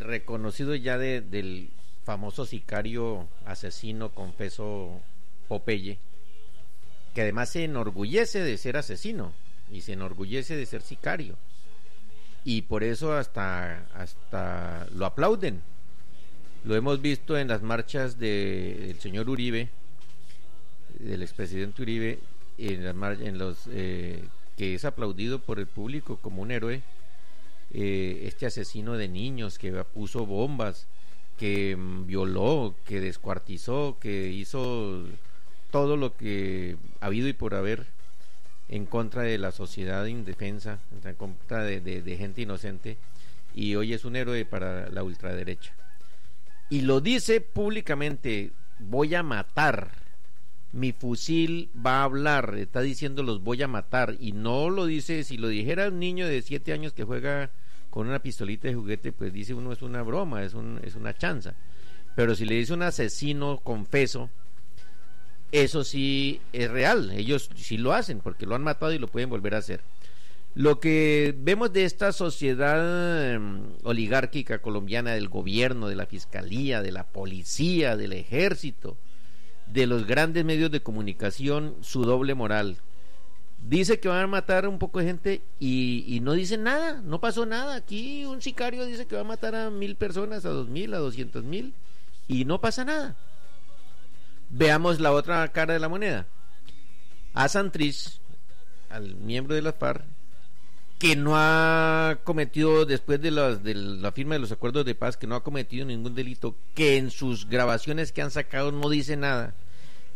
[0.00, 1.70] reconocido ya de- del
[2.04, 5.00] famoso sicario asesino confeso
[5.48, 5.98] Popeye,
[7.14, 9.32] que además se enorgullece de ser asesino
[9.72, 11.36] y se enorgullece de ser sicario.
[12.44, 15.62] Y por eso hasta, hasta lo aplauden.
[16.64, 19.68] Lo hemos visto en las marchas de- del señor Uribe,
[21.00, 22.18] del expresidente Uribe,
[22.58, 24.24] en, las en los eh,
[24.56, 26.82] que es aplaudido por el público como un héroe.
[27.72, 30.86] Eh, este asesino de niños que puso bombas,
[31.38, 35.04] que mm, violó, que descuartizó, que hizo
[35.70, 37.86] todo lo que ha habido y por haber
[38.68, 42.96] en contra de la sociedad indefensa, en contra de, gente inocente,
[43.54, 45.72] y hoy es un héroe para la ultraderecha.
[46.68, 49.90] Y lo dice públicamente, voy a matar,
[50.72, 55.24] mi fusil va a hablar, está diciendo los voy a matar, y no lo dice,
[55.24, 57.50] si lo dijera un niño de siete años que juega
[57.90, 61.14] con una pistolita de juguete, pues dice uno es una broma, es, un, es una
[61.14, 61.54] chanza.
[62.14, 64.30] Pero si le dice un asesino confeso,
[65.52, 69.30] eso sí es real, ellos sí lo hacen porque lo han matado y lo pueden
[69.30, 69.80] volver a hacer.
[70.54, 76.92] Lo que vemos de esta sociedad em, oligárquica colombiana, del gobierno, de la fiscalía, de
[76.92, 78.96] la policía, del ejército,
[79.66, 82.78] de los grandes medios de comunicación, su doble moral.
[83.58, 87.20] Dice que van a matar un poco de gente y, y no dicen nada, no
[87.20, 87.74] pasó nada.
[87.74, 90.98] Aquí un sicario dice que va a matar a mil personas, a dos mil, a
[90.98, 91.74] doscientos mil
[92.28, 93.16] y no pasa nada.
[94.50, 96.26] Veamos la otra cara de la moneda.
[97.34, 98.20] A Santrich,
[98.88, 100.04] al miembro de la FARC,
[100.98, 105.16] que no ha cometido, después de, las, de la firma de los acuerdos de paz,
[105.16, 109.16] que no ha cometido ningún delito, que en sus grabaciones que han sacado no dice
[109.16, 109.54] nada,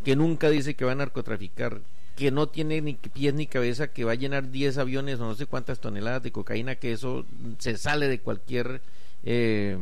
[0.04, 1.82] que nunca dice que va a narcotraficar,
[2.16, 5.34] que no tiene ni pies ni cabeza, que va a llenar 10 aviones o no
[5.34, 7.26] sé cuántas toneladas de cocaína, que eso
[7.58, 8.80] se sale de cualquier
[9.24, 9.76] eh,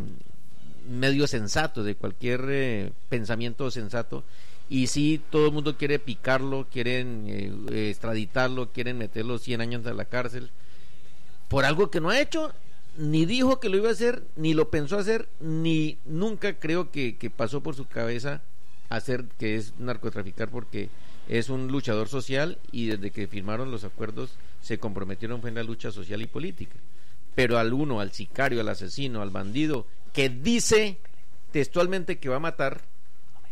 [0.89, 4.25] medio sensato, de cualquier eh, pensamiento sensato.
[4.69, 9.95] Y sí, todo el mundo quiere picarlo, quieren eh, extraditarlo, quieren meterlo 100 años a
[9.95, 10.51] la cárcel
[11.49, 12.53] por algo que no ha hecho,
[12.97, 17.17] ni dijo que lo iba a hacer, ni lo pensó hacer, ni nunca creo que,
[17.17, 18.43] que pasó por su cabeza
[18.89, 20.89] hacer que es narcotraficar porque
[21.29, 24.31] es un luchador social y desde que firmaron los acuerdos
[24.63, 26.77] se comprometieron fue en la lucha social y política.
[27.35, 30.99] Pero al uno, al sicario, al asesino, al bandido, que dice
[31.53, 32.83] textualmente que va a matar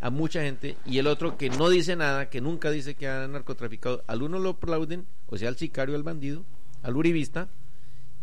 [0.01, 3.27] a mucha gente y el otro que no dice nada, que nunca dice que ha
[3.29, 6.45] narcotraficado, al uno lo aplauden, o sea, al sicario, al bandido,
[6.83, 7.49] al uribista,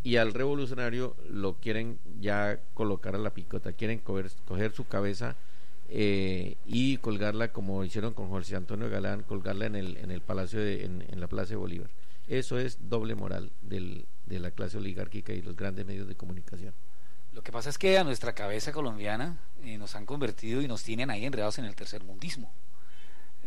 [0.03, 5.35] y al revolucionario lo quieren ya colocar a la picota, quieren coger, coger su cabeza
[5.89, 10.59] eh, y colgarla como hicieron con José Antonio Galán, colgarla en el, en el Palacio,
[10.59, 11.89] de, en, la Plaza de Bolívar.
[12.27, 16.73] Eso es doble moral del, de la clase oligárquica y los grandes medios de comunicación.
[17.31, 20.83] Lo que pasa es que a nuestra cabeza colombiana eh, nos han convertido y nos
[20.83, 22.51] tienen ahí enredados en el tercermundismo.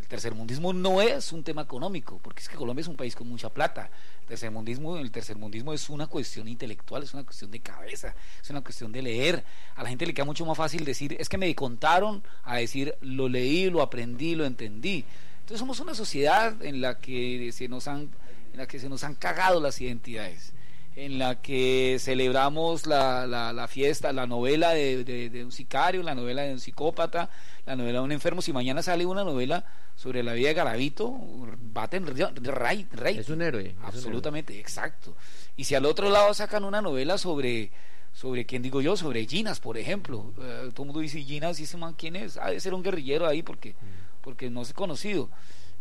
[0.07, 3.29] El tercermundismo no es un tema económico, porque es que Colombia es un país con
[3.29, 3.91] mucha plata.
[4.21, 8.61] El tercermundismo, el tercermundismo es una cuestión intelectual, es una cuestión de cabeza, es una
[8.61, 9.43] cuestión de leer.
[9.75, 12.95] A la gente le queda mucho más fácil decir, es que me contaron, a decir,
[13.01, 15.05] lo leí, lo aprendí, lo entendí.
[15.41, 18.09] Entonces somos una sociedad en la que se nos han,
[18.53, 20.53] en la que se nos han cagado las identidades
[20.97, 26.03] en la que celebramos la, la, la fiesta, la novela de, de, de, un sicario,
[26.03, 27.29] la novela de un psicópata,
[27.67, 28.41] la novela de un enfermo.
[28.41, 29.63] Si mañana sale una novela
[29.95, 31.15] sobre la vida de Garavito,
[31.61, 33.19] baten rey, rey.
[33.19, 33.77] Es un héroe.
[33.83, 34.63] Absolutamente, un héroe.
[34.63, 35.15] exacto.
[35.55, 37.73] Y si al otro lado sacan una novela sobre,
[38.15, 40.33] sobre quién digo yo, sobre Ginas, por ejemplo.
[40.39, 42.39] Uh, todo el mundo dice Ginas, y ese man, ¿quién es?
[42.39, 43.75] Ah, debe ser un guerrillero ahí porque,
[44.23, 45.29] porque no es conocido.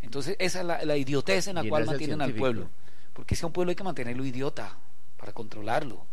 [0.01, 2.69] Entonces, esa es la, la idiotez en la Ginas cual mantienen al pueblo.
[3.13, 4.77] Porque es que a un pueblo hay que mantenerlo idiota
[5.17, 6.05] para controlarlo.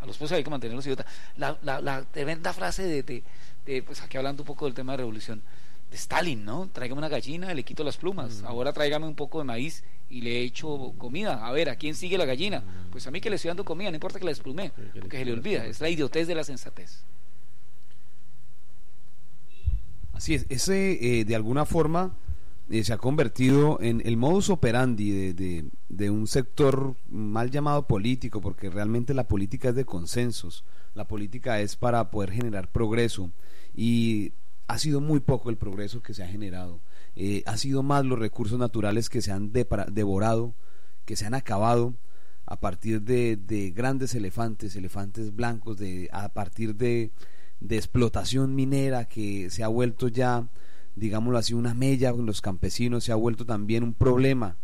[0.00, 1.06] A los pueblos hay que mantenerlos idiotas.
[1.36, 3.22] La, la, la tremenda frase de, de,
[3.66, 5.42] de, pues aquí hablando un poco del tema de revolución,
[5.90, 6.68] de Stalin, ¿no?
[6.72, 8.42] Tráigame una gallina, le quito las plumas.
[8.44, 11.46] Ahora tráigame un poco de maíz y le echo comida.
[11.46, 12.62] A ver, ¿a quién sigue la gallina?
[12.90, 15.24] Pues a mí que le estoy dando comida, no importa que la desplume, porque se
[15.24, 15.66] le olvida.
[15.66, 17.02] Es la idiotez de la sensatez.
[20.12, 22.14] Así es, ese eh, de alguna forma
[22.70, 28.40] eh, se ha convertido en el modus operandi de, de, un sector mal llamado político,
[28.40, 30.64] porque realmente la política es de consensos,
[30.94, 33.32] la política es para poder generar progreso
[33.74, 34.34] y
[34.68, 36.80] ha sido muy poco el progreso que se ha generado,
[37.16, 40.54] eh, ha sido más los recursos naturales que se han devorado,
[41.04, 41.94] que se han acabado
[42.46, 47.10] a partir de, de grandes elefantes, elefantes blancos, de, a partir de,
[47.58, 50.48] de explotación minera que se ha vuelto ya
[50.96, 54.56] digámoslo así, una mella con los campesinos, se ha vuelto también un problema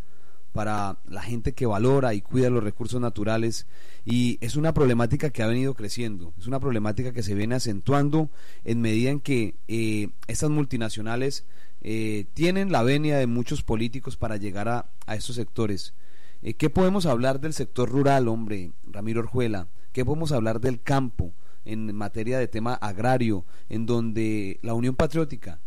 [0.53, 3.67] para la gente que valora y cuida los recursos naturales
[4.07, 8.31] y es una problemática que ha venido creciendo, es una problemática que se viene acentuando
[8.65, 11.45] en medida en que eh, estas multinacionales
[11.83, 15.93] eh, tienen la venia de muchos políticos para llegar a, a estos sectores.
[16.41, 19.69] Eh, ¿Qué podemos hablar del sector rural, hombre, Ramiro Orjuela?
[19.93, 21.35] ¿Qué podemos hablar del campo
[21.67, 25.61] en materia de tema agrario, en donde la Unión Patriótica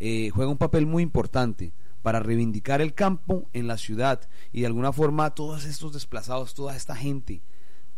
[0.00, 1.72] eh, juega un papel muy importante
[2.02, 4.20] para reivindicar el campo en la ciudad
[4.52, 7.42] y de alguna forma todos estos desplazados, toda esta gente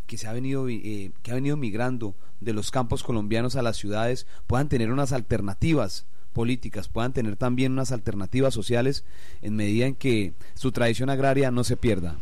[0.06, 3.76] que se ha venido eh, que ha venido migrando de los campos colombianos a las
[3.76, 9.04] ciudades puedan tener unas alternativas políticas, puedan tener también unas alternativas sociales
[9.42, 12.16] en medida en que su tradición agraria no se pierda.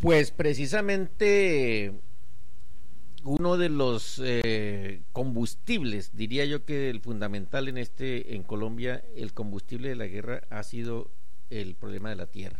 [0.00, 1.94] Pues precisamente
[3.28, 9.34] uno de los eh, combustibles, diría yo que el fundamental en este en Colombia, el
[9.34, 11.10] combustible de la guerra ha sido
[11.50, 12.58] el problema de la tierra.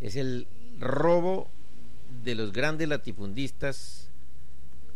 [0.00, 0.48] Es el
[0.78, 1.50] robo
[2.24, 4.08] de los grandes latifundistas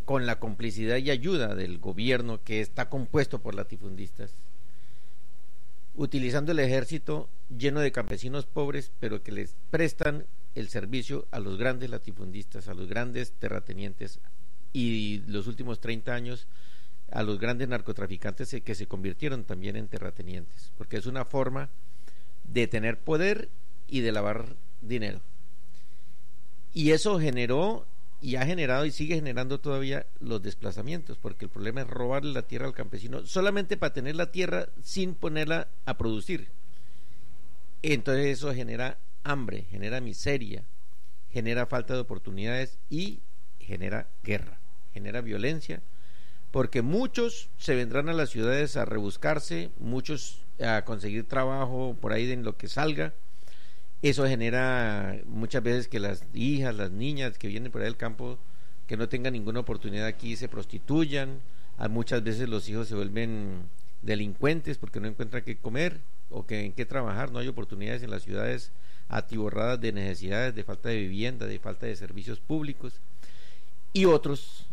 [0.07, 4.32] con la complicidad y ayuda del gobierno que está compuesto por latifundistas,
[5.96, 11.59] utilizando el ejército lleno de campesinos pobres, pero que les prestan el servicio a los
[11.59, 14.18] grandes latifundistas, a los grandes terratenientes
[14.77, 16.47] y los últimos 30 años
[17.11, 21.70] a los grandes narcotraficantes que se convirtieron también en terratenientes, porque es una forma
[22.45, 23.49] de tener poder
[23.89, 25.22] y de lavar dinero.
[26.74, 27.87] Y eso generó
[28.20, 32.43] y ha generado y sigue generando todavía los desplazamientos, porque el problema es robarle la
[32.43, 36.49] tierra al campesino solamente para tener la tierra sin ponerla a producir.
[37.81, 40.64] Entonces eso genera hambre, genera miseria,
[41.31, 43.22] genera falta de oportunidades y
[43.59, 44.61] genera guerra,
[44.97, 45.82] genera violencia,
[46.51, 52.32] porque muchos se vendrán a las ciudades a rebuscarse, muchos a conseguir trabajo por ahí
[52.32, 53.12] en lo que salga.
[54.01, 58.38] Eso genera muchas veces que las hijas, las niñas que vienen por ahí del campo,
[58.86, 61.40] que no tengan ninguna oportunidad aquí, se prostituyan.
[61.76, 63.68] A muchas veces los hijos se vuelven
[64.01, 67.32] delincuentes porque no encuentran qué comer o que, en qué trabajar.
[67.32, 68.72] No hay oportunidades en las ciudades
[69.09, 73.01] atiborradas de necesidades, de falta de vivienda, de falta de servicios públicos.
[73.92, 74.66] Y otros,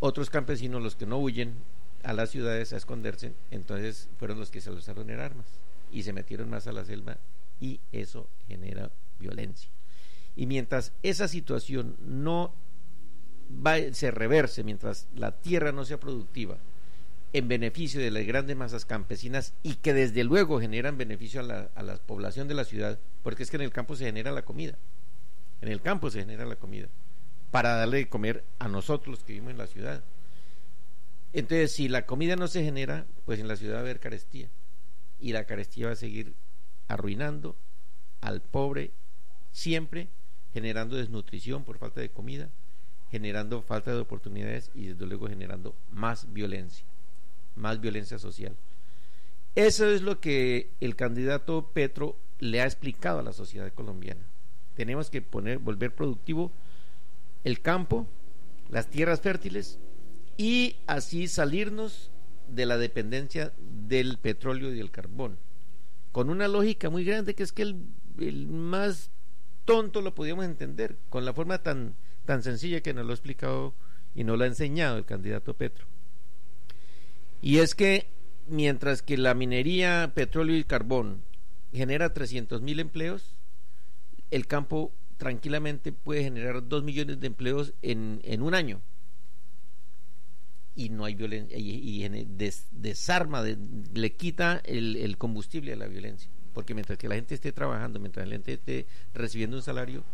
[0.00, 1.54] otros campesinos, los que no huyen
[2.02, 5.46] a las ciudades a esconderse, entonces fueron los que se usaron en armas
[5.90, 7.18] y se metieron más a la selva
[7.60, 9.70] y eso genera violencia.
[10.36, 12.54] Y mientras esa situación no
[13.66, 16.58] va, se reverse, mientras la tierra no sea productiva,
[17.32, 21.70] en beneficio de las grandes masas campesinas y que desde luego generan beneficio a la,
[21.74, 24.42] a la población de la ciudad, porque es que en el campo se genera la
[24.42, 24.78] comida,
[25.60, 26.88] en el campo se genera la comida,
[27.56, 30.04] para darle de comer a nosotros los que vivimos en la ciudad.
[31.32, 34.50] Entonces, si la comida no se genera, pues en la ciudad va a haber carestía.
[35.20, 36.34] Y la carestía va a seguir
[36.86, 37.56] arruinando
[38.20, 38.90] al pobre
[39.52, 40.10] siempre,
[40.52, 42.50] generando desnutrición por falta de comida,
[43.10, 46.84] generando falta de oportunidades y desde luego generando más violencia,
[47.54, 48.54] más violencia social.
[49.54, 54.26] Eso es lo que el candidato Petro le ha explicado a la sociedad colombiana.
[54.74, 56.52] Tenemos que poner, volver productivo
[57.46, 58.08] el campo,
[58.70, 59.78] las tierras fértiles
[60.36, 62.10] y así salirnos
[62.48, 63.52] de la dependencia
[63.86, 65.38] del petróleo y del carbón.
[66.10, 67.86] Con una lógica muy grande que es que el,
[68.18, 69.12] el más
[69.64, 71.94] tonto lo podíamos entender, con la forma tan,
[72.24, 73.74] tan sencilla que nos lo ha explicado
[74.16, 75.86] y nos lo ha enseñado el candidato Petro.
[77.40, 78.08] Y es que
[78.48, 81.22] mientras que la minería, petróleo y carbón
[81.72, 83.38] genera 300 mil empleos,
[84.32, 88.80] el campo tranquilamente puede generar 2 millones de empleos en, en un año.
[90.74, 93.56] Y no hay violencia, y, y des, desarma, de,
[93.94, 96.30] le quita el, el, combustible a la violencia.
[96.52, 100.04] Porque mientras que la gente esté trabajando, mientras la gente esté recibiendo un salario,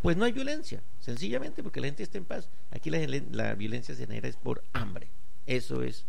[0.00, 2.48] pues no hay violencia, sencillamente porque la gente está en paz.
[2.70, 2.98] Aquí la,
[3.30, 5.08] la violencia se genera es por hambre.
[5.46, 6.06] Eso es,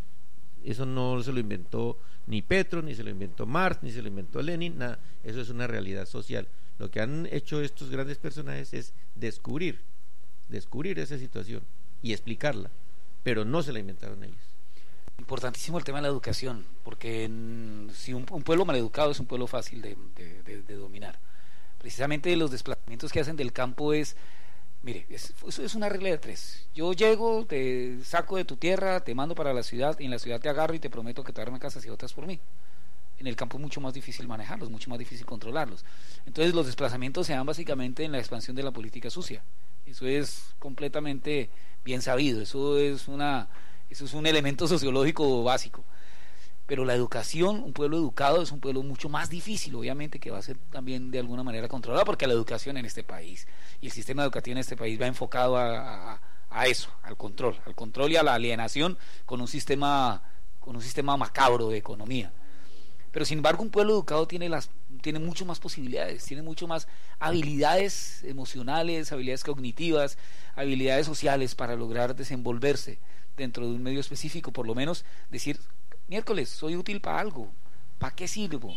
[0.64, 1.98] eso no se lo inventó
[2.28, 5.00] ni Petro, ni se lo inventó Marx, ni se lo inventó Lenin, nada.
[5.24, 6.48] Eso es una realidad social.
[6.80, 9.82] Lo que han hecho estos grandes personajes es descubrir,
[10.48, 11.62] descubrir esa situación
[12.02, 12.72] y explicarla,
[13.22, 14.40] pero no se la inventaron ellos.
[15.18, 19.46] Importantísimo el tema de la educación, porque en, si un, pueblo maleducado es un pueblo
[19.46, 21.20] fácil de, de, de, dominar.
[21.78, 24.16] Precisamente los desplazamientos que hacen del campo es,
[24.82, 26.66] mire, es, es una regla de tres.
[26.74, 30.20] Yo llego, te saco de tu tierra, te mando para la ciudad, y en la
[30.20, 32.40] ciudad te agarro y te prometo que te daré una casa si otras por mí
[33.20, 35.84] en el campo es mucho más difícil manejarlos, mucho más difícil controlarlos.
[36.26, 39.44] Entonces los desplazamientos se dan básicamente en la expansión de la política sucia.
[39.86, 41.50] Eso es completamente
[41.84, 43.50] bien sabido, eso es, una,
[43.90, 45.84] eso es un elemento sociológico básico.
[46.66, 50.38] Pero la educación, un pueblo educado es un pueblo mucho más difícil, obviamente, que va
[50.38, 53.48] a ser también de alguna manera controlado, porque la educación en este país
[53.82, 57.74] y el sistema educativo en este país va enfocado a, a, eso, al control, al
[57.74, 60.22] control y a la alienación con un sistema,
[60.60, 62.32] con un sistema macabro de economía.
[63.12, 64.70] Pero sin embargo, un pueblo educado tiene, las,
[65.02, 66.88] tiene mucho más posibilidades, tiene mucho más
[67.18, 70.18] habilidades emocionales, habilidades cognitivas,
[70.56, 73.00] habilidades sociales para lograr desenvolverse
[73.36, 75.60] dentro de un medio específico, por lo menos decir,
[76.08, 77.52] miércoles, soy útil para algo,
[77.98, 78.76] ¿para qué sirvo?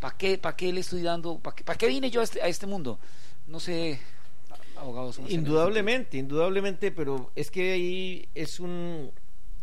[0.00, 1.38] ¿Para qué, para qué le estoy dando?
[1.38, 2.98] ¿Para qué, para qué vine yo a este, a este mundo?
[3.46, 4.00] No sé,
[4.76, 5.20] abogados.
[5.28, 9.10] Indudablemente, indudablemente, pero es que ahí es un,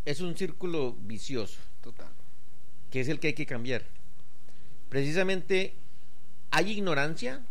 [0.04, 1.60] es un círculo vicioso.
[1.82, 2.15] Total.
[2.92, 3.84] Que es el que hay que cambiar
[4.96, 5.74] precisamente
[6.52, 7.42] hay ignorancia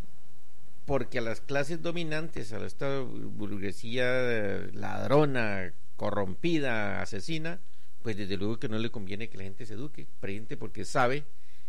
[0.86, 7.58] porque a las clases dominantes, a esta burguesía ladrona, corrompida, asesina,
[8.02, 11.24] pues desde luego que no le conviene que la gente se eduque, presidente, porque sabe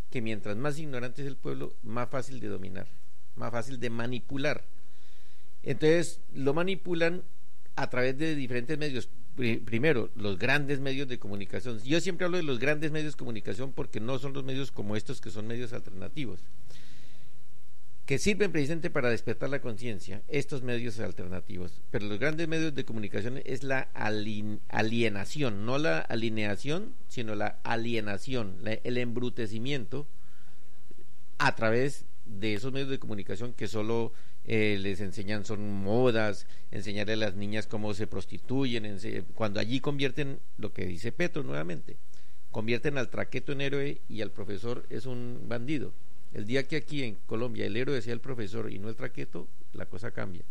[0.09, 2.87] que mientras más ignorante es el pueblo, más fácil de dominar,
[3.35, 4.63] más fácil de manipular.
[5.63, 7.23] Entonces lo manipulan
[7.75, 11.79] a través de diferentes medios, primero, los grandes medios de comunicación.
[11.83, 14.95] Yo siempre hablo de los grandes medios de comunicación porque no son los medios como
[14.95, 16.39] estos que son medios alternativos,
[18.05, 21.81] que sirven precisamente para despertar la conciencia, estos medios alternativos.
[21.91, 28.57] Pero los grandes medios de comunicación es la alienación, no la alineación, sino la alienación,
[28.61, 30.07] la, el embrutecimiento
[31.39, 34.13] a través de esos medios de comunicación que solo
[34.47, 38.97] eh, les enseñan son modas, enseñarle a las niñas cómo se prostituyen,
[39.33, 41.97] cuando allí convierten lo que dice Petro nuevamente,
[42.51, 45.93] convierten al traqueto en héroe y al profesor es un bandido.
[46.33, 49.47] El día que aquí en Colombia el héroe sea el profesor y no el traqueto,
[49.73, 50.43] la cosa cambia.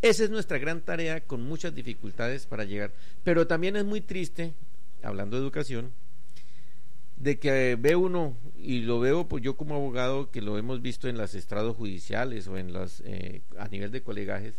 [0.00, 2.92] Esa es nuestra gran tarea con muchas dificultades para llegar.
[3.24, 4.54] Pero también es muy triste,
[5.02, 5.92] hablando de educación,
[7.16, 11.08] de que ve uno, y lo veo pues yo como abogado, que lo hemos visto
[11.08, 14.58] en los estrados judiciales o en las, eh, a nivel de colegajes,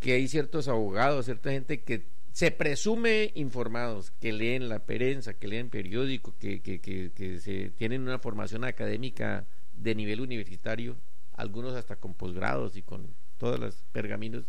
[0.00, 5.48] que hay ciertos abogados, cierta gente que se presume informados, que leen la prensa, que
[5.48, 10.96] leen periódico, que, que, que, que se tienen una formación académica de nivel universitario,
[11.34, 14.44] algunos hasta con posgrados y con todos los pergaminos,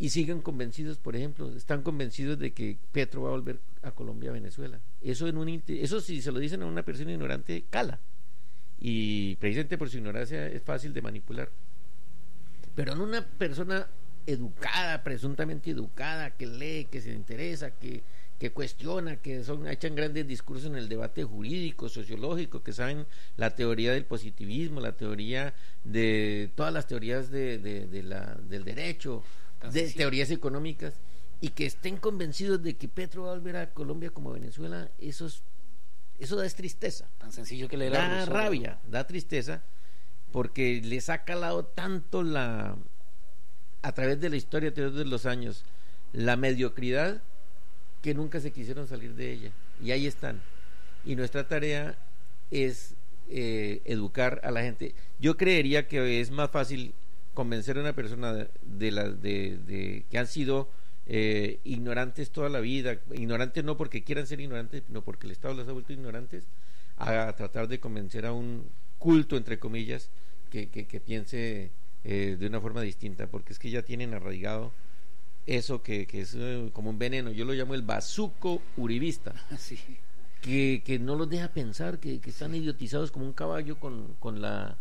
[0.00, 4.30] y siguen convencidos, por ejemplo, están convencidos de que Petro va a volver a Colombia,
[4.30, 4.80] a Venezuela.
[5.02, 8.00] Eso, en un, eso si se lo dicen a una persona ignorante, cala.
[8.78, 11.50] Y precisamente por su ignorancia es fácil de manipular.
[12.74, 13.88] Pero en una persona
[14.26, 18.02] educada, presuntamente educada, que lee, que se interesa, que,
[18.38, 23.04] que cuestiona, que son, echan grandes discursos en el debate jurídico, sociológico, que saben
[23.36, 25.52] la teoría del positivismo, la teoría
[25.84, 29.22] de todas las teorías de, de, de la, del derecho,
[29.72, 30.94] de teorías económicas
[31.40, 35.26] y que estén convencidos de que Petro va a volver a Colombia como Venezuela, eso
[35.26, 35.42] es,
[36.18, 37.08] eso da es tristeza.
[37.18, 39.62] Tan sencillo que a Da rabia, da tristeza,
[40.32, 42.76] porque les ha calado tanto la
[43.82, 45.64] a través de la historia, a través de los años,
[46.12, 47.22] la mediocridad
[48.02, 49.52] que nunca se quisieron salir de ella.
[49.82, 50.40] Y ahí están.
[51.04, 51.96] Y nuestra tarea
[52.50, 52.94] es
[53.30, 54.94] eh, educar a la gente.
[55.18, 56.94] Yo creería que es más fácil
[57.34, 60.68] convencer a una persona de, de las de, de- que han sido
[61.06, 65.54] eh, ignorantes toda la vida, ignorantes no porque quieran ser ignorantes, no porque el Estado
[65.54, 66.44] los ha vuelto ignorantes,
[66.96, 68.64] a tratar de convencer a un
[68.98, 70.10] culto, entre comillas,
[70.50, 71.70] que, que, que piense
[72.04, 74.72] eh, de una forma distinta, porque es que ya tienen arraigado
[75.46, 79.78] eso que, que es eh, como un veneno, yo lo llamo el bazuco uribista, Sí.
[80.42, 84.40] que, que no los deja pensar, que, que están idiotizados como un caballo con, con
[84.42, 84.76] la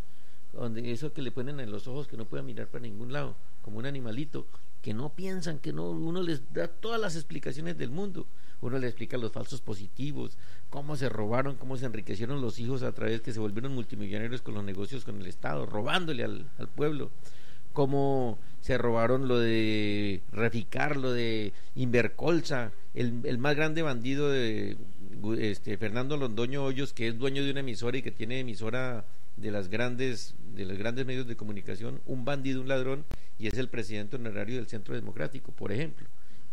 [0.54, 3.36] donde eso que le ponen en los ojos que no puede mirar para ningún lado,
[3.62, 4.48] como un animalito,
[4.82, 8.28] que no piensan, que no, uno les da todas las explicaciones del mundo,
[8.62, 10.38] uno les explica los falsos positivos,
[10.70, 14.54] cómo se robaron, cómo se enriquecieron los hijos a través que se volvieron multimillonarios con
[14.54, 17.12] los negocios con el Estado, robándole al, al pueblo,
[17.74, 24.78] cómo se robaron lo de Reficar, lo de Invercolsa, el, el más grande bandido de
[25.38, 29.06] este, Fernando Londoño Hoyos, que es dueño de una emisora y que tiene emisora
[29.38, 33.06] de las grandes de los grandes medios de comunicación, un bandido, un ladrón,
[33.38, 36.08] y es el presidente honorario del Centro Democrático, por ejemplo.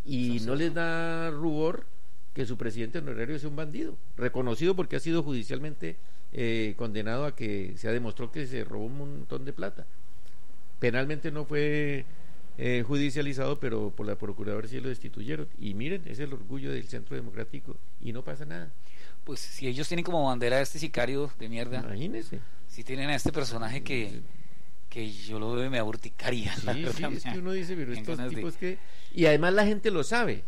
[0.04, 1.86] Y no les da rubor
[2.32, 5.96] que su presidente honorario sea un bandido, reconocido porque ha sido judicialmente
[6.32, 9.86] eh, condenado a que se ha demostrado que se robó un montón de plata.
[10.78, 12.04] Penalmente no fue
[12.58, 15.48] eh, judicializado, pero por la Procuraduría sí lo destituyeron.
[15.58, 18.70] Y miren, es el orgullo del Centro Democrático y no pasa nada.
[19.26, 22.40] Pues si ellos tienen como bandera a este sicario de mierda, Imagínense.
[22.68, 24.22] si tienen a este personaje que,
[24.88, 26.54] que yo lo veo me aburticaría.
[26.64, 28.78] la Sí, sí, verdad, es que uno dice, pero estos de- que...
[29.12, 30.44] Y además la gente lo sabe.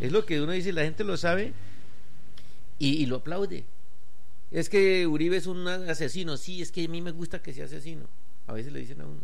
[0.00, 1.52] Es lo que uno dice, la gente lo sabe
[2.78, 3.64] y, y lo aplaude.
[4.52, 6.36] Es que Uribe es un asesino.
[6.36, 8.06] Sí, es que a mí me gusta que sea asesino.
[8.46, 9.20] A veces le dicen a uno.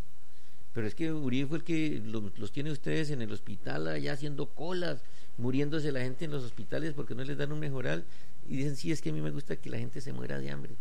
[0.75, 4.13] Pero es que Uribe fue el que lo- los tiene ustedes en el hospital allá
[4.13, 5.03] haciendo colas,
[5.37, 8.05] muriéndose la gente en los hospitales porque no les dan un mejoral.
[8.49, 10.51] Y dicen, sí, es que a mí me gusta que la gente se muera de
[10.51, 10.75] hambre.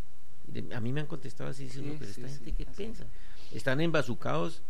[0.47, 2.63] Y de- a mí me han contestado así, diciendo, Sí, pero sí, esta sí, gente,
[2.63, 3.05] ¿qué piensa?
[3.53, 4.61] Están embazucados.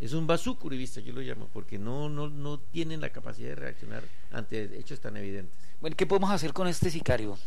[0.00, 4.02] Es un bazuco yo lo llamo, porque no, no, no tienen la capacidad de reaccionar
[4.32, 5.54] ante hechos tan evidentes.
[5.80, 7.38] Bueno, ¿qué podemos hacer con este sicario?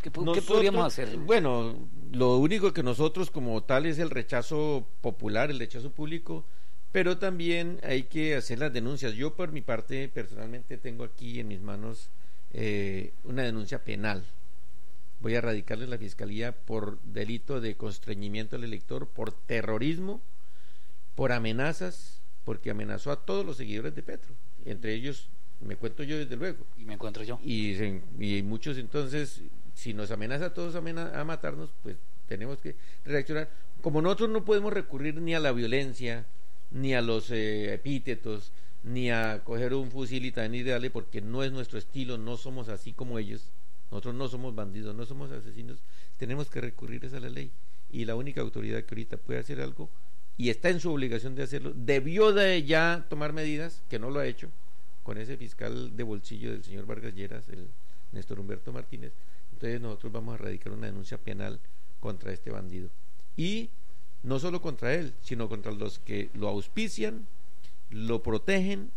[0.00, 1.16] ¿Qué, ¿qué podríamos hacer?
[1.16, 1.76] Bueno,
[2.12, 6.44] lo único que nosotros como tal es el rechazo popular, el rechazo público,
[6.92, 9.14] pero también hay que hacer las denuncias.
[9.14, 12.10] Yo por mi parte personalmente tengo aquí en mis manos
[12.58, 14.24] eh, una denuncia penal.
[15.20, 20.22] Voy a radicarle en la fiscalía por delito de constreñimiento al elector, por terrorismo,
[21.14, 24.34] por amenazas, porque amenazó a todos los seguidores de Petro.
[24.64, 25.28] Entre ellos
[25.60, 27.38] me cuento yo desde luego Y me encuentro yo.
[27.42, 27.74] y,
[28.20, 29.40] y muchos entonces
[29.74, 31.96] si nos amenaza a todos a, a matarnos pues
[32.28, 32.76] tenemos que
[33.06, 33.48] reaccionar
[33.80, 36.26] como nosotros no podemos recurrir ni a la violencia
[36.72, 38.52] ni a los eh, epítetos
[38.86, 42.68] ni a coger un fusil y también y porque no es nuestro estilo no somos
[42.68, 43.50] así como ellos
[43.90, 45.78] nosotros no somos bandidos no somos asesinos
[46.16, 47.50] tenemos que recurrir a la ley
[47.90, 49.90] y la única autoridad que ahorita puede hacer algo
[50.38, 54.20] y está en su obligación de hacerlo debió de ya tomar medidas que no lo
[54.20, 54.50] ha hecho
[55.06, 57.68] con ese fiscal de bolsillo del señor Vargas Lleras, el
[58.10, 59.12] Néstor Humberto Martínez.
[59.52, 61.60] Entonces nosotros vamos a radicar una denuncia penal
[62.00, 62.88] contra este bandido.
[63.36, 63.70] Y
[64.24, 67.24] no solo contra él, sino contra los que lo auspician,
[67.90, 68.90] lo protegen,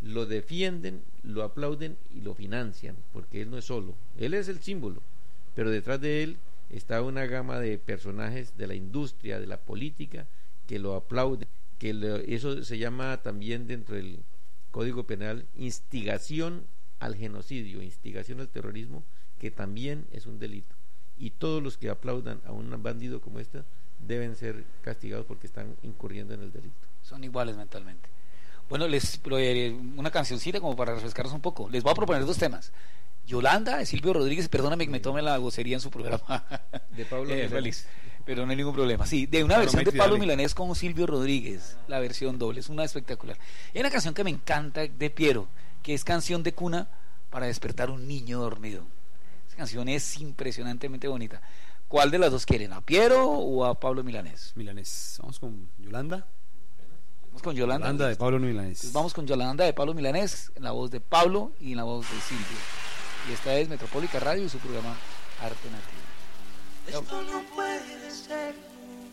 [0.00, 4.60] lo defienden, lo aplauden y lo financian, porque él no es solo, él es el
[4.60, 5.02] símbolo,
[5.54, 6.36] pero detrás de él
[6.70, 10.26] está una gama de personajes de la industria, de la política,
[10.66, 14.18] que lo aplauden, que lo- eso se llama también dentro del
[14.70, 16.66] Código Penal instigación
[16.98, 19.04] al genocidio, instigación al terrorismo,
[19.38, 20.74] que también es un delito.
[21.18, 23.62] Y todos los que aplaudan a un bandido como este
[24.06, 26.74] deben ser castigados porque están incurriendo en el delito.
[27.02, 28.08] Son iguales mentalmente.
[28.68, 29.20] Bueno, les
[29.96, 31.68] una cancioncita como para refrescarnos un poco.
[31.68, 32.72] Les voy a proponer dos temas.
[33.26, 36.44] Yolanda de Silvio Rodríguez, perdóname que me tome la vocería en su programa.
[36.90, 37.86] De Pablo Eh, Milanés.
[38.24, 39.06] pero no hay ningún problema.
[39.06, 40.18] Sí, de una versión de Pablo.
[40.18, 43.38] Milanés con Silvio Rodríguez, la versión doble, es una espectacular.
[43.74, 45.48] Hay una canción que me encanta de Piero,
[45.82, 46.88] que es canción de cuna
[47.30, 48.84] para despertar un niño dormido.
[49.48, 51.40] Esa canción es impresionantemente bonita.
[51.88, 52.72] ¿Cuál de las dos quieren?
[52.72, 54.52] ¿A Piero o a Pablo Milanés?
[54.54, 55.16] Milanés.
[55.20, 56.26] Vamos con Yolanda.
[57.34, 57.86] Vamos con Yolanda.
[57.86, 58.68] Yolanda de Pablo Milanés.
[58.68, 61.82] Entonces vamos con Yolanda de Pablo Milanés, en la voz de Pablo y en la
[61.82, 62.58] voz de Silvio.
[63.28, 64.94] Y esta es Metropólica Radio y su programa
[65.42, 67.02] Arte Nativo.
[67.02, 68.54] Esto no puede ser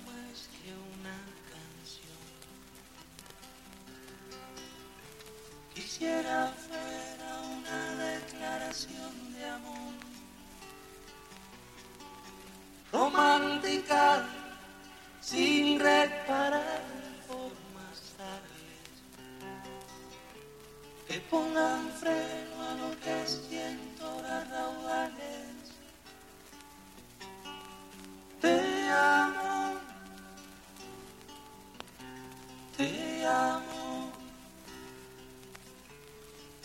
[0.05, 0.69] más que
[0.99, 1.17] una
[1.49, 2.13] canción.
[5.73, 9.93] Quisiera quisiera fuera una declaración de amor
[12.93, 14.27] romántica
[15.21, 17.00] sin reparar
[21.11, 25.55] que pongan freno a lo que siento las raudales.
[28.39, 29.73] Te amo,
[32.77, 34.11] te amo,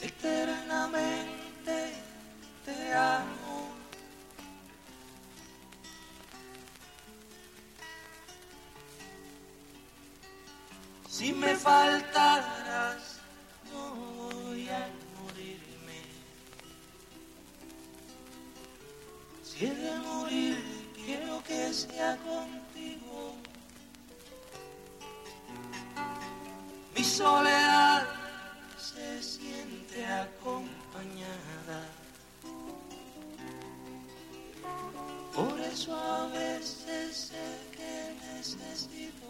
[0.00, 1.92] eternamente
[2.64, 3.72] te amo.
[11.08, 13.15] Si me faltaras,
[14.18, 14.88] voy a
[15.20, 15.98] morirme.
[19.42, 20.56] Si he de morir,
[20.94, 23.34] quiero que sea contigo.
[26.94, 28.06] Mi soledad
[28.78, 31.80] se siente acompañada.
[35.34, 39.26] Por eso a veces sé que necesito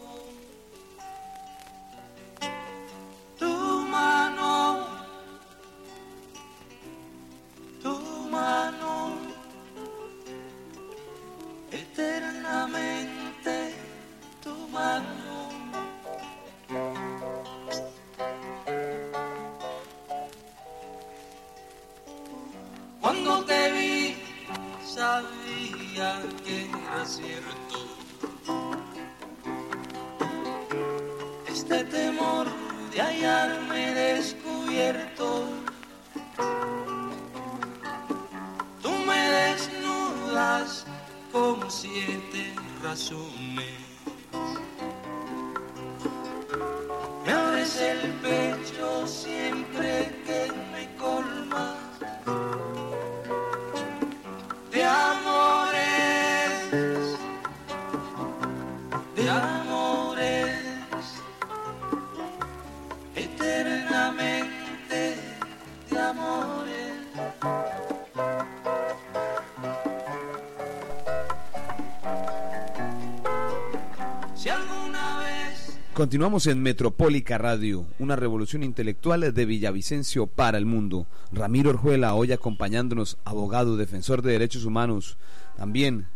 [76.07, 81.05] Continuamos en Metropólica Radio, una revolución intelectual de Villavicencio para el mundo.
[81.33, 85.17] Ramiro Orjuela, hoy acompañándonos, abogado, defensor de derechos humanos.
[85.57, 86.07] También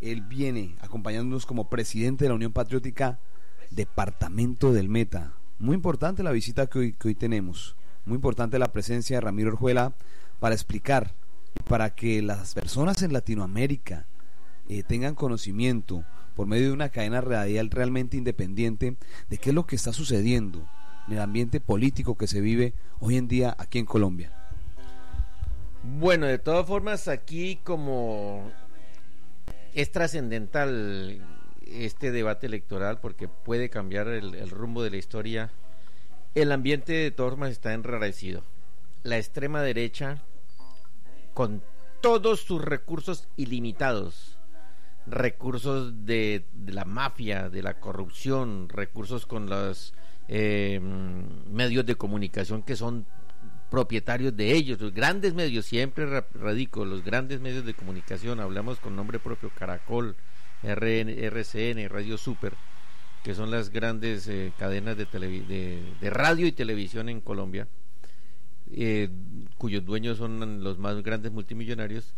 [0.00, 3.18] él viene acompañándonos como presidente de la Unión Patriótica,
[3.70, 5.34] Departamento del Meta.
[5.58, 7.76] Muy importante la visita que hoy, tenemos,
[8.06, 9.92] muy importante la presencia de Ramiro Orjuela
[10.40, 11.12] para explicar,
[11.68, 14.06] para que las personas en Latinoamérica
[14.70, 16.02] eh, tengan conocimiento
[16.34, 18.96] por medio de una cadena radial realmente independiente
[19.28, 20.66] de qué es lo que está sucediendo
[21.06, 24.32] en el ambiente político que se vive hoy en día aquí en Colombia.
[25.82, 28.50] Bueno, de todas formas, aquí como
[29.74, 31.20] es trascendental
[31.66, 35.50] este debate electoral porque puede cambiar el, rumbo de la historia,
[36.34, 38.42] el ambiente de todas formas está enrarecido.
[39.02, 40.22] La extrema derecha,
[41.34, 41.62] con
[42.00, 44.33] todos sus recursos ilimitados,
[45.06, 49.94] recursos de, la mafia, de la corrupción, recursos con los
[50.28, 50.80] eh,
[51.50, 53.06] medios de comunicación que son
[53.70, 58.78] propietarios de ellos, los grandes medios, siempre ra- radico, los grandes medios de comunicación, hablamos
[58.80, 60.16] con nombre propio, Caracol,
[60.62, 62.54] RN, RCN, Radio Super,
[63.22, 67.66] que son las grandes eh, cadenas de radio y televisión en Colombia,
[68.72, 69.08] eh,
[69.58, 72.12] cuyos dueños son los más grandes multimillonarios,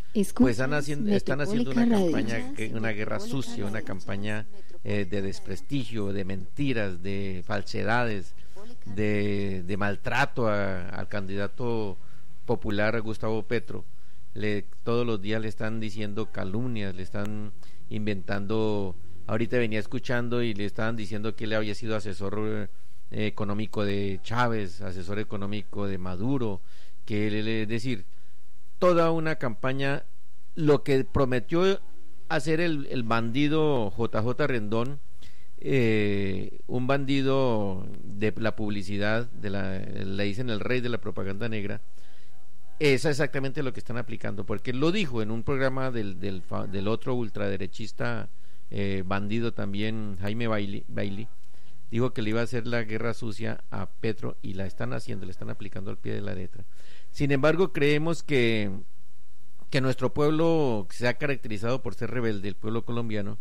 [0.44, 1.82] pues están haciendo, están haciendo una
[2.12, 4.46] campaña, una guerra sucia, una campaña
[4.84, 8.34] eh, de desprestigio, de mentiras, de falsedades,
[8.84, 11.96] de, de maltrato a- al candidato
[12.46, 13.84] popular Gustavo Petro.
[14.34, 17.52] Le, todos los días le están diciendo calumnias, le están
[17.90, 18.94] inventando.
[19.26, 22.68] Ahorita venía escuchando y le estaban diciendo que él había sido asesor eh,
[23.10, 26.60] económico de Chávez, asesor económico de Maduro,
[27.04, 28.04] que es decir,
[28.78, 30.04] toda una campaña,
[30.54, 31.80] lo que prometió
[32.28, 35.00] hacer el, el bandido JJ Rendón,
[35.58, 41.48] eh, un bandido de la publicidad, de la, le dicen el rey de la propaganda
[41.48, 41.80] negra,
[42.78, 46.88] es exactamente lo que están aplicando, porque lo dijo en un programa del, del, del
[46.88, 48.28] otro ultraderechista
[48.70, 51.28] eh, bandido también, Jaime Bailey,
[51.90, 55.26] dijo que le iba a hacer la guerra sucia a Petro y la están haciendo,
[55.26, 56.64] le están aplicando al pie de la letra.
[57.10, 58.70] Sin embargo, creemos que,
[59.70, 63.38] que nuestro pueblo se ha caracterizado por ser rebelde, el pueblo colombiano,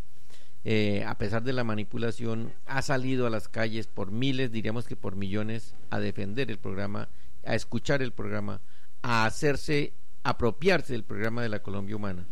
[0.64, 4.96] eh, a pesar de la manipulación, ha salido a las calles por miles, diríamos que
[4.96, 7.10] por millones, a defender el programa
[7.46, 8.62] a escuchar el programa,
[9.02, 9.94] a hacerse,
[10.24, 12.26] apropiarse del programa de la Colombia Humana.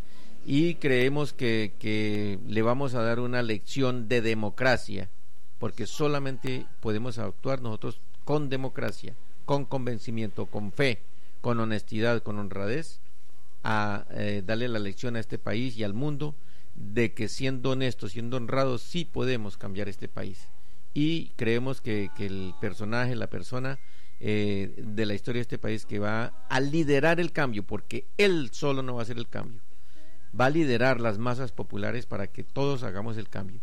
[0.46, 5.10] Y creemos que, que le vamos a dar una lección de democracia,
[5.64, 11.00] porque solamente podemos actuar nosotros con democracia, con convencimiento, con fe,
[11.40, 13.00] con honestidad, con honradez,
[13.64, 16.36] a eh, darle la lección a este país y al mundo
[16.76, 20.50] de que siendo honestos, siendo honrados, sí podemos cambiar este país.
[20.94, 23.80] Y creemos que, que el personaje, la persona
[24.20, 28.50] eh, de la historia de este país que va a liderar el cambio, porque él
[28.52, 29.62] solo no va a hacer el cambio,
[30.38, 33.62] va a liderar las masas populares para que todos hagamos el cambio.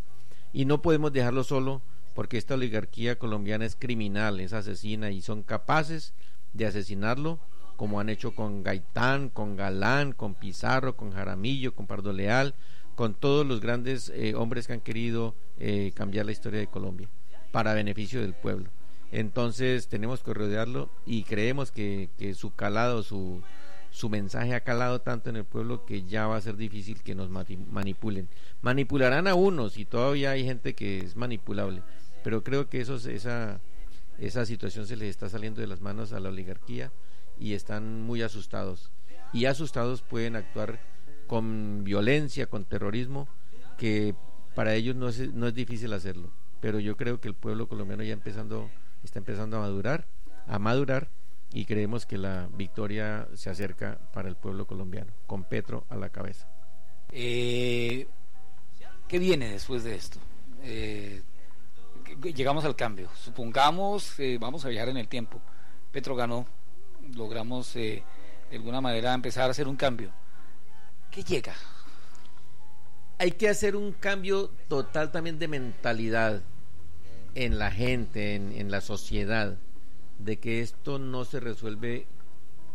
[0.53, 1.83] Y no podemos dejarlo solo
[2.15, 6.15] porque esta oligarquía colombiana es criminal, es asesina y son capaces
[6.53, 7.39] de asesinarlo
[7.77, 12.55] como han hecho con Gaitán, con Galán, con Pizarro, con Jaramillo, con Pardo Leal,
[12.95, 17.09] con todos los grandes eh, hombres que han querido eh, cambiar la historia de Colombia
[17.53, 18.69] para beneficio del pueblo.
[19.13, 23.41] Entonces tenemos que rodearlo y creemos que, su calado, su,
[23.91, 27.15] su mensaje ha calado tanto en el pueblo que ya va a ser difícil que
[27.15, 28.29] nos manipulen.
[28.63, 31.83] Manipularán a unos y todavía hay gente que es manipulable,
[32.23, 33.61] pero creo que esa,
[34.19, 36.93] esa situación se les está saliendo de las manos a la oligarquía
[37.39, 38.91] y están muy asustados.
[39.33, 40.81] Y asustados pueden actuar
[41.27, 43.29] con violencia, con terrorismo,
[43.79, 44.15] que
[44.55, 46.31] para ellos no es, no es difícil hacerlo.
[46.61, 48.71] Pero yo creo que el pueblo colombiano ya empezando,
[49.03, 50.07] está empezando a madurar,
[50.47, 51.09] a madurar,
[51.53, 56.11] y creemos que la victoria se acerca para el pueblo colombiano, con Petro a la
[56.11, 56.49] cabeza.
[57.13, 58.07] Eh,
[59.09, 60.19] ¿Qué viene después de esto?
[60.63, 61.23] Eh,
[62.23, 63.09] llegamos al cambio.
[63.17, 65.41] Supongamos, eh, vamos a viajar en el tiempo.
[65.91, 66.47] Petro ganó
[67.15, 68.03] logramos eh,
[68.51, 70.11] de alguna manera empezar a hacer un cambio.
[71.11, 71.55] ¿Qué llega?
[73.19, 76.43] Hay que hacer un cambio total también de mentalidad
[77.35, 79.57] en la gente, en, en la sociedad,
[80.25, 82.07] de que esto no se resuelve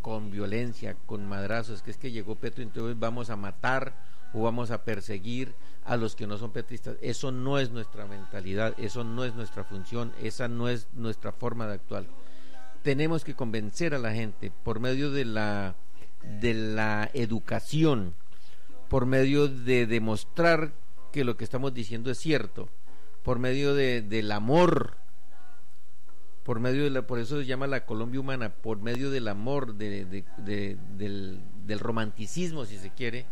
[0.02, 3.96] con violencia, con madrazos, que es que llegó Petro entonces vamos a matar
[4.34, 6.98] o vamos a perseguir a los que no son petristas.
[7.02, 11.68] Eso no es nuestra mentalidad, eso no es nuestra función, esa no es nuestra forma
[11.68, 12.06] de actuar
[12.86, 15.74] tenemos que convencer a la gente por medio de la,
[16.40, 18.14] de la educación,
[18.90, 20.72] por medio de demostrar
[21.12, 22.70] que lo que estamos diciendo es cierto,
[23.24, 24.98] por medio de, del amor,
[26.46, 29.76] por medio de la, por eso se llama la Colombia humana, por medio del amor,
[29.76, 30.06] de,
[30.38, 33.26] del, del romanticismo, si se quiere,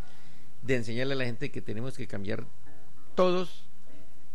[0.64, 2.44] de enseñarle a la gente que tenemos que cambiar
[3.16, 3.66] todos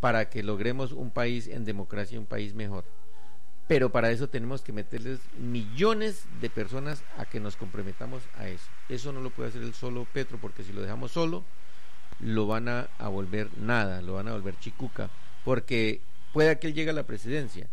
[0.01, 2.85] para que logremos un país en democracia, un país mejor
[3.69, 8.65] pero para eso tenemos que meterles millones de personas a que nos comprometamos a eso.
[8.89, 11.45] Eso no lo puede hacer el solo Petro, porque si lo dejamos solo,
[12.19, 15.11] lo van a, volver nada, lo van a volver chicuca,
[15.45, 16.01] porque
[16.33, 17.69] puede que él llegue a la presidencia,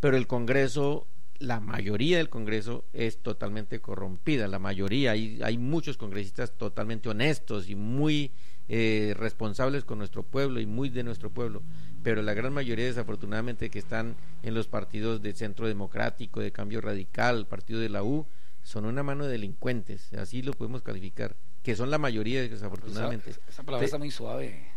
[0.00, 1.06] pero el Congreso,
[1.38, 7.68] la mayoría del Congreso es totalmente corrompida, la mayoría, hay, hay muchos congresistas totalmente honestos
[7.68, 8.32] y muy
[8.68, 11.62] eh, responsables con nuestro pueblo y muy de nuestro pueblo,
[12.02, 16.80] pero la gran mayoría desafortunadamente que están en los partidos de centro democrático, de cambio
[16.80, 18.26] radical, partido de la U,
[18.64, 23.30] son una mano de delincuentes, así lo podemos calificar, que son la mayoría desafortunadamente.
[23.48, 24.68] Esa, palabra está muy suave.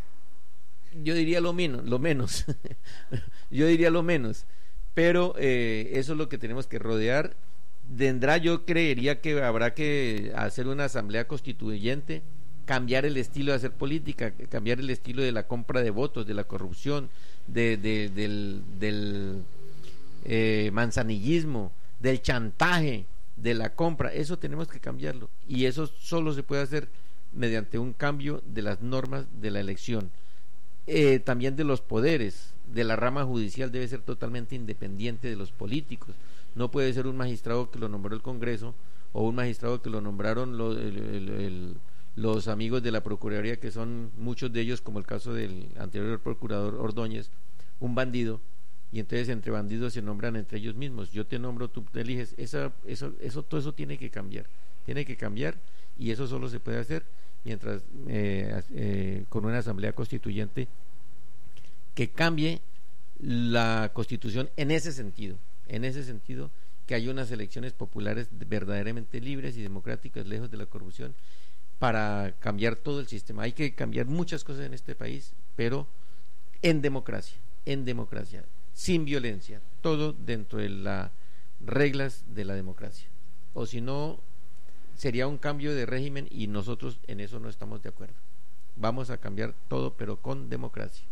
[1.03, 2.45] Yo diría lo menos, lo menos,
[3.49, 4.45] yo diría lo menos,
[4.99, 7.33] pero eh, eso es lo que tenemos que rodear.
[7.97, 12.21] Tendrá, yo creería que habrá que hacer una asamblea constituyente
[12.65, 16.33] cambiar el estilo de hacer política, cambiar el estilo de la compra de votos, de
[16.33, 17.09] la corrupción,
[17.47, 19.41] de, del, del
[20.25, 21.71] eh, manzanillismo,
[22.01, 23.05] del chantaje,
[23.37, 24.13] de la compra.
[24.13, 25.29] Eso tenemos que cambiarlo.
[25.47, 26.89] Y eso solo se puede hacer
[27.31, 30.11] mediante un cambio de las normas de la elección.
[30.87, 35.51] Eh, también de los poderes, de la rama judicial debe ser totalmente independiente de los
[35.51, 36.15] políticos.
[36.55, 38.75] No puede ser un magistrado que lo nombró el Congreso
[39.13, 40.57] o un magistrado que lo nombraron
[42.15, 46.19] los amigos de la Procuraduría, que son muchos de ellos, como el caso del anterior
[46.19, 47.31] procurador Ordóñez,
[47.79, 48.41] un bandido,
[48.91, 51.11] y entonces entre bandidos se nombran entre ellos mismos.
[51.11, 52.33] Yo te nombro, tú te eliges.
[52.37, 54.45] Esa, eso, eso, todo eso tiene que cambiar.
[54.85, 55.55] Tiene que cambiar
[55.97, 57.03] y eso solo se puede hacer
[57.43, 60.67] mientras eh, eh, con una asamblea constituyente
[61.93, 62.61] que cambie
[63.19, 65.37] la constitución en ese sentido,
[65.67, 66.51] en ese sentido
[66.85, 71.13] que haya unas elecciones populares verdaderamente libres y democráticas, lejos de la corrupción
[71.77, 73.43] para cambiar todo el sistema.
[73.43, 75.87] Hay que cambiar muchas cosas en este país, pero
[76.61, 81.11] en democracia, en democracia, sin violencia, todo dentro de las
[81.59, 83.07] reglas de la democracia.
[83.53, 84.19] O si no,
[84.95, 88.15] sería un cambio de régimen y nosotros en eso no estamos de acuerdo.
[88.75, 91.05] Vamos a cambiar todo, pero con democracia.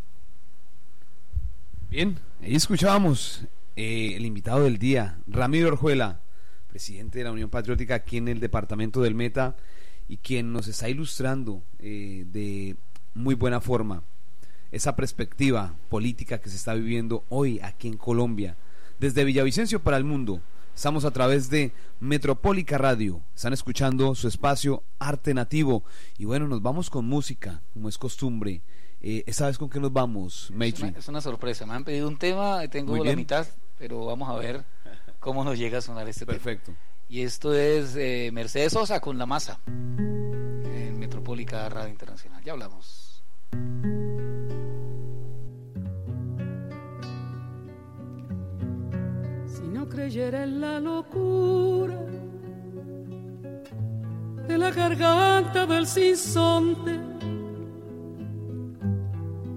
[1.90, 3.46] Bien, ahí escuchábamos
[3.78, 6.22] eh, el invitado del día, Ramiro Orjuela
[6.68, 9.56] presidente de la Unión Patriótica aquí en el departamento del Meta
[10.08, 12.76] y quien nos está ilustrando eh, de
[13.16, 14.04] muy buena forma
[14.72, 18.58] esa perspectiva política que se está viviendo hoy aquí en Colombia.
[19.00, 20.42] Desde Villavicencio para el mundo,
[20.76, 21.72] estamos a través de
[22.02, 25.84] Metropólica Radio, están escuchando su espacio Arte Nativo
[26.18, 28.62] y bueno, nos vamos con música, como es costumbre.
[29.02, 30.84] Eh, ¿Esta vez con qué nos vamos, Maitri?
[30.88, 33.18] Es una, es una sorpresa, me han pedido un tema, tengo Muy la bien.
[33.20, 33.46] mitad,
[33.78, 34.66] pero vamos a ver
[35.20, 36.38] cómo nos llega a sonar este tema.
[36.38, 36.74] Perfecto.
[37.10, 42.44] Y esto es eh, Mercedes Sosa con La Masa en Metropólica Radio Internacional.
[42.44, 43.24] Ya hablamos.
[49.48, 51.96] Si no creyera en la locura
[54.48, 57.00] de la garganta del sinsonte,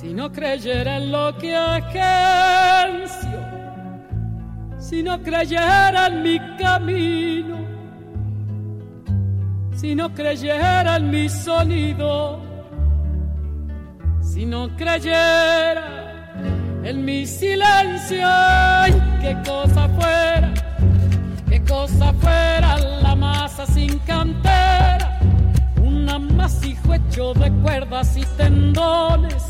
[0.00, 3.38] si no creyera en lo que agencio,
[4.78, 7.58] si no creyera en mi camino,
[9.76, 12.40] si no creyera en mi sonido,
[14.22, 16.32] si no creyera
[16.82, 20.54] en mi silencio, ay, qué cosa fuera,
[21.46, 25.19] qué cosa fuera la masa sin cantera,
[26.28, 29.46] amasijo hecho de cuerdas y tendones,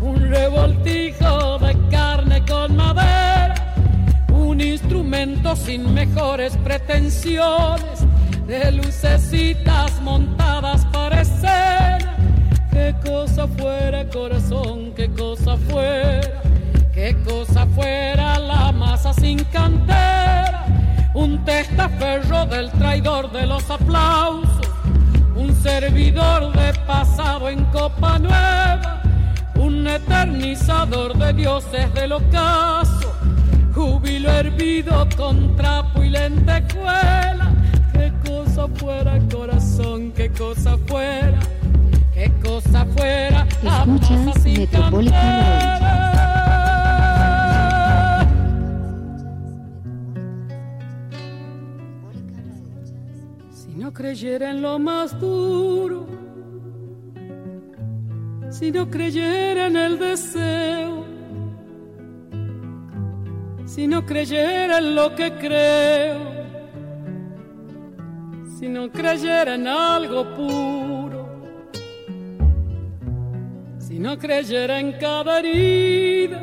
[0.00, 3.54] un revoltijo de carne con madera,
[4.32, 8.06] un instrumento sin mejores pretensiones,
[8.46, 12.16] de lucecitas montadas para escena.
[12.70, 16.42] Qué cosa fuera corazón, qué cosa fuera,
[16.94, 20.66] qué cosa fuera la masa sin cantera,
[21.14, 24.68] un testaferro del traidor de los aplausos,
[25.38, 29.02] un servidor de pasado en copa nueva,
[29.54, 33.14] un eternizador de dioses del ocaso,
[33.72, 37.52] júbilo hervido con trapo y lentejuela.
[37.92, 41.38] Qué cosa fuera corazón, qué cosa fuera,
[42.12, 43.46] qué cosa fuera.
[43.62, 44.48] La Escuchas masa
[54.18, 56.04] creyera en lo más duro,
[58.50, 61.04] si no creyera en el deseo,
[63.64, 66.18] si no creyera en lo que creo,
[68.58, 71.28] si no creyera en algo puro,
[73.78, 76.42] si no creyera en cada herida,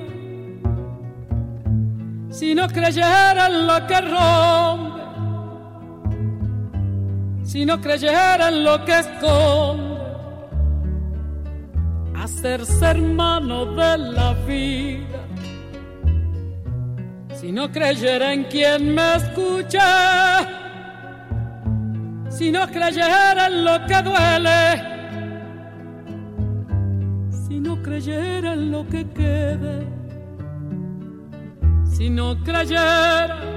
[2.30, 4.95] si no creyera en lo que rompe,
[7.56, 9.96] si no creyera en lo que esconde,
[12.14, 15.22] hacerse hermano de la vida.
[17.34, 20.46] Si no creyera en quien me escucha,
[22.28, 24.62] si no creyera en lo que duele,
[27.48, 29.88] si no creyera en lo que quede,
[31.86, 33.55] si no creyera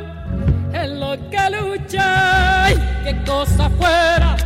[0.72, 2.74] en lo que lucha, ¡ay!
[3.04, 4.36] qué cosa fuera,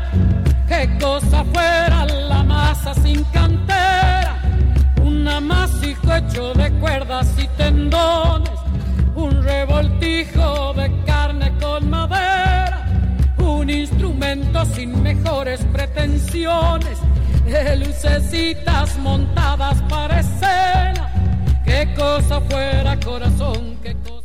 [0.68, 4.40] qué cosa fuera la masa sin cantera,
[5.02, 8.58] un amasijo hecho de cuerdas y tendones,
[9.14, 12.86] un revoltijo de carne con madera,
[13.38, 16.98] un instrumento sin mejores pretensiones,
[17.44, 21.10] de lucecitas montadas para escena,
[21.64, 24.21] qué cosa fuera corazón, qué cosa.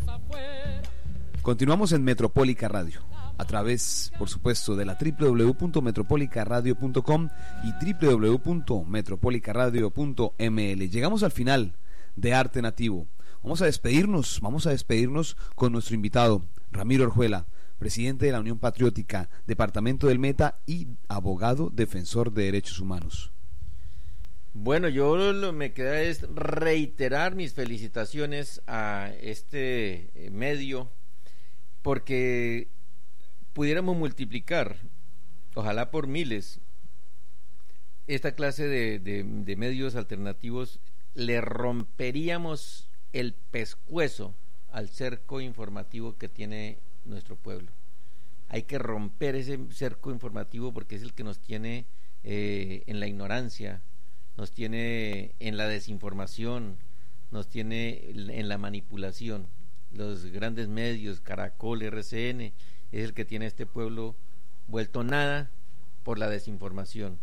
[1.48, 3.00] Continuamos en Metropólica Radio,
[3.38, 7.30] a través, por supuesto, de la www.metropolicaradio.com
[7.64, 7.72] y
[8.06, 10.90] www.metropolicaradio.ml.
[10.90, 11.78] Llegamos al final
[12.18, 13.08] de Arte Nativo.
[13.44, 17.48] Vamos a despedirnos, vamos a despedirnos con nuestro invitado, Ramiro Orjuela,
[17.80, 23.32] presidente de la Unión Patriótica, Departamento del Meta y abogado defensor de derechos humanos.
[24.54, 30.92] Bueno, yo lo me queda es reiterar mis felicitaciones a este medio
[31.82, 32.68] porque
[33.54, 34.78] pudiéramos multiplicar,
[35.56, 36.62] ojalá por miles,
[38.08, 40.80] esta clase de, medios alternativos,
[41.14, 44.34] le romperíamos el pescuezo
[44.72, 47.72] al cerco informativo que tiene nuestro pueblo.
[48.50, 51.86] hay que romper ese cerco informativo porque es el que nos tiene
[52.24, 53.82] eh, en la ignorancia,
[54.38, 56.78] nos tiene en la desinformación,
[57.32, 59.48] nos tiene en la manipulación.
[59.92, 62.42] Los grandes medios, Caracol, RCN,
[62.92, 64.16] es el que tiene a este pueblo
[64.68, 65.50] vuelto nada
[66.04, 67.20] por la desinformación.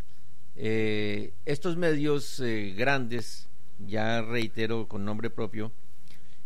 [0.55, 3.47] Eh, estos medios eh, grandes,
[3.87, 5.71] ya reitero con nombre propio,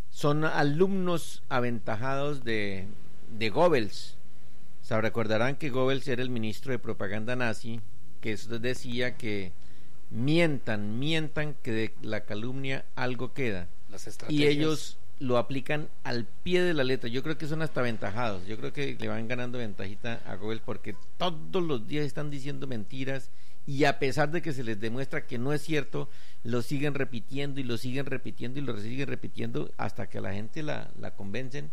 [0.10, 2.88] son alumnos aventajados de,
[3.38, 4.16] de Goebbels.
[4.82, 7.80] Se recordarán que Goebbels era el ministro de propaganda nazi,
[8.22, 9.52] que eso decía que
[10.10, 13.68] mientan, mientan que de la calumnia algo queda.
[14.28, 17.10] y ellos lo aplican al pie de la letra.
[17.10, 18.46] Yo creo que son hasta aventajados.
[18.48, 22.68] Yo creo que le van ganando ventajita a Goebbels porque todos los días están diciendo
[22.68, 23.30] mentiras
[23.68, 26.10] y a pesar de que se les demuestra que no es cierto,
[26.44, 30.34] lo siguen repitiendo y lo siguen repitiendo y lo siguen repitiendo hasta que a la
[30.34, 31.70] gente la, la convencen.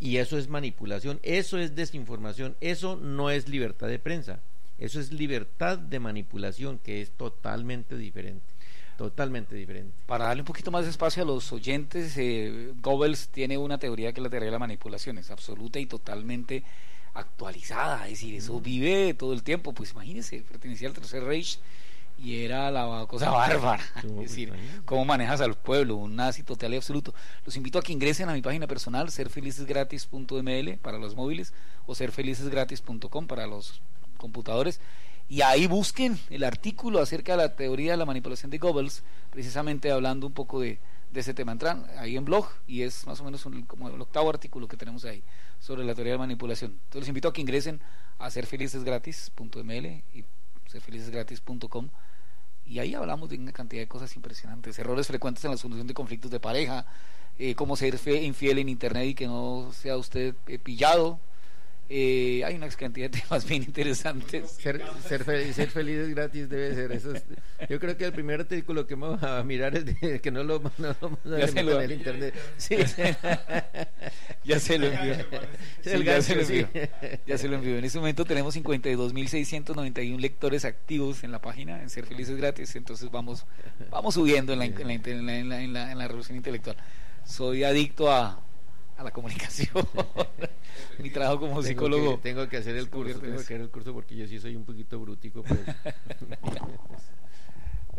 [0.00, 4.40] Y eso es manipulación, eso es desinformación, eso no es libertad de prensa,
[4.78, 8.46] eso es libertad de manipulación que es totalmente diferente.
[8.98, 9.94] Totalmente diferente.
[10.06, 14.12] Para darle un poquito más de espacio a los oyentes, eh, Goebbels tiene una teoría
[14.12, 16.64] que es la teoría de la manipulación, es absoluta y totalmente
[17.14, 21.60] actualizada, es decir, eso vive todo el tiempo, pues imagínense, pertenecía al Tercer Reich
[22.18, 24.52] y era la cosa bárbara, es decir,
[24.84, 27.14] cómo manejas al pueblo, un nazi total y absoluto.
[27.46, 31.54] Los invito a que ingresen a mi página personal, serfelicesgratis.ml para los móviles
[31.86, 33.80] o serfelicesgratis.com para los
[34.16, 34.80] computadores
[35.28, 39.90] y ahí busquen el artículo acerca de la teoría de la manipulación de Goebbels, precisamente
[39.90, 40.78] hablando un poco de,
[41.14, 41.52] ese tema.
[41.52, 45.04] Entran ahí en blog y es más o menos como el octavo artículo que tenemos
[45.04, 45.22] ahí
[45.58, 46.72] sobre la teoría de la manipulación.
[46.72, 47.80] Entonces les invito a que ingresen
[48.18, 50.24] a serfelicesgratis.ml y
[50.66, 51.88] serfelicesgratis.com
[52.64, 55.94] y ahí hablamos de una cantidad de cosas impresionantes, errores frecuentes en la solución de
[55.94, 56.86] conflictos de pareja,
[57.38, 61.18] eh, cómo ser infiel en internet y que no sea usted eh, pillado,
[61.90, 64.50] eh, hay una cantidad de temas bien interesantes.
[64.50, 66.92] Ser, ser, feliz, ser feliz es gratis, debe ser.
[66.92, 67.12] Eso
[67.68, 70.60] yo creo que el primer artículo que vamos a mirar es de, que no lo,
[70.78, 72.34] no vamos a ver en el internet.
[72.58, 72.76] Sí.
[74.44, 75.14] ya se lo envió.
[76.04, 76.68] ya, se lo envió.
[77.26, 77.78] ya se lo envió.
[77.78, 82.76] En este momento tenemos 52.691 lectores activos en la página, en Ser Felices Gratis.
[82.76, 83.46] Entonces vamos,
[83.90, 86.76] vamos subiendo en la, en la, en la, en la, en la revolución intelectual.
[87.24, 88.42] Soy adicto a
[88.98, 89.70] a la comunicación.
[90.98, 92.18] Mi trabajo como psicólogo.
[92.18, 94.64] tengo que hacer el curso, tengo que hacer el curso porque yo sí soy un
[94.64, 95.42] poquito brutico.
[95.42, 95.60] Pues.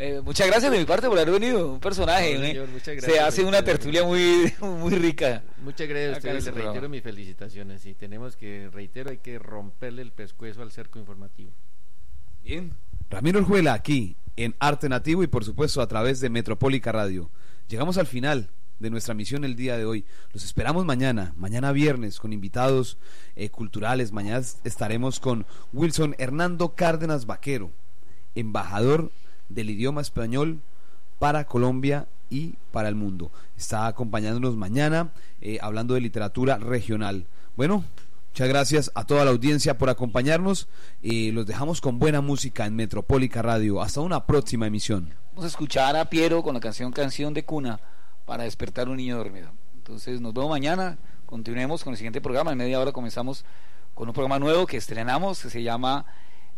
[0.01, 2.51] Eh, muchas gracias de mi parte por haber venido, un personaje.
[2.51, 2.99] ¿eh?
[3.01, 5.43] Se hace una tertulia muy, muy rica.
[5.61, 7.85] Muchas gracias a ustedes, les reitero mis felicitaciones.
[7.85, 11.51] Y tenemos que, reitero, hay que romperle el pescuezo al cerco informativo.
[12.41, 12.73] Bien.
[13.09, 17.29] Ramiro Orjuela aquí en Arte Nativo y por supuesto a través de Metropólica Radio.
[17.67, 20.05] Llegamos al final de nuestra misión el día de hoy.
[20.33, 22.97] Los esperamos mañana, mañana viernes, con invitados
[23.35, 24.11] eh, culturales.
[24.11, 27.71] Mañana estaremos con Wilson Hernando Cárdenas Vaquero,
[28.35, 29.11] embajador
[29.49, 30.61] del idioma español
[31.19, 33.31] para Colombia y para el mundo.
[33.57, 35.11] Está acompañándonos mañana
[35.41, 37.27] eh, hablando de literatura regional.
[37.57, 37.83] Bueno,
[38.31, 40.67] muchas gracias a toda la audiencia por acompañarnos.
[41.01, 43.81] y los dejamos con buena música en Metropólica Radio.
[43.81, 45.13] Hasta una próxima emisión.
[45.31, 47.79] Vamos a escuchar a Piero con la canción Canción de Cuna
[48.29, 49.49] para despertar un niño dormido.
[49.73, 53.43] Entonces nos vemos mañana, continuemos con el siguiente programa, en media hora comenzamos
[53.95, 56.05] con un programa nuevo que estrenamos, que se llama...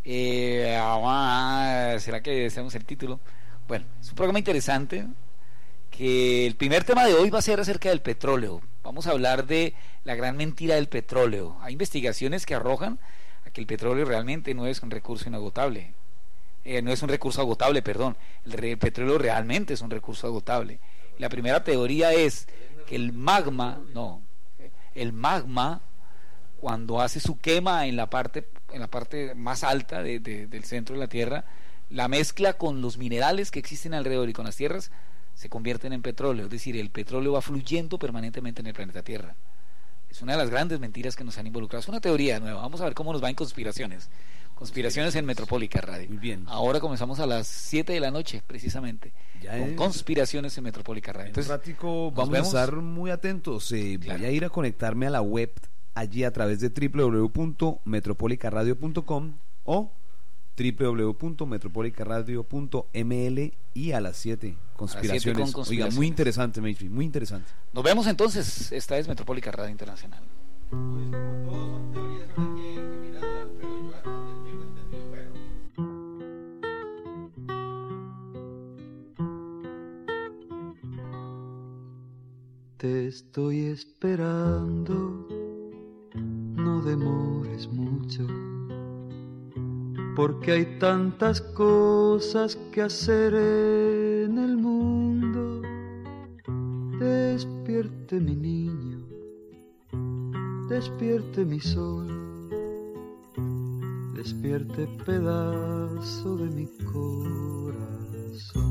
[0.04, 3.22] Eh, ah, ¿Será que deseamos el título?
[3.70, 5.08] Bueno, es un programa interesante,
[5.90, 8.60] que el primer tema de hoy va a ser acerca del petróleo.
[8.84, 9.74] Vamos a hablar de
[10.04, 11.56] la gran mentira del petróleo.
[11.62, 13.00] Hay investigaciones que arrojan
[13.46, 15.94] a que el petróleo realmente no es un recurso inagotable.
[16.66, 18.18] Eh, no es un recurso agotable, perdón.
[18.44, 20.82] el petróleo realmente es un recurso agotable.
[21.22, 22.48] La primera teoría es
[22.88, 24.24] que el magma, no,
[24.96, 25.84] el magma
[26.60, 31.00] cuando hace su quema en la parte, en la parte más alta del centro de
[31.00, 31.46] la Tierra,
[31.92, 34.90] la mezcla con los minerales que existen alrededor y con las tierras
[35.36, 39.36] se convierten en petróleo, es decir, el petróleo va fluyendo permanentemente en el planeta Tierra.
[40.10, 41.82] Es una de las grandes mentiras que nos han involucrado.
[41.82, 42.64] Es una teoría nueva.
[42.64, 44.10] Vamos a ver cómo nos va en conspiraciones.
[44.62, 46.08] Conspiraciones en Metropólica Radio.
[46.08, 46.44] Muy bien.
[46.46, 49.12] Ahora comenzamos a las 7 de la noche, precisamente.
[49.42, 51.30] con conspiraciones en Metropólica Radio.
[51.30, 51.52] Entonces,
[51.82, 53.72] vamos a estar muy atentos.
[53.72, 55.50] Eh, Voy a ir a conectarme a la web
[55.96, 59.34] allí a través de www.metropolicaradio.com
[59.64, 59.92] o
[60.56, 65.56] www.metropolicaradio.ml y a las 7 conspiraciones.
[65.56, 67.50] Oiga, muy interesante, muy interesante.
[67.74, 68.72] Nos vemos entonces.
[68.72, 70.22] Esta es Metropólica Radio Internacional.
[82.82, 85.28] Te estoy esperando,
[86.16, 88.26] no demores mucho,
[90.16, 95.62] porque hay tantas cosas que hacer en el mundo.
[96.98, 99.06] Despierte mi niño,
[100.68, 102.08] despierte mi sol,
[104.16, 108.62] despierte pedazo de mi corazón.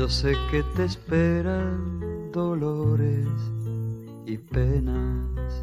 [0.00, 3.28] Yo sé que te esperan dolores
[4.24, 5.62] y penas,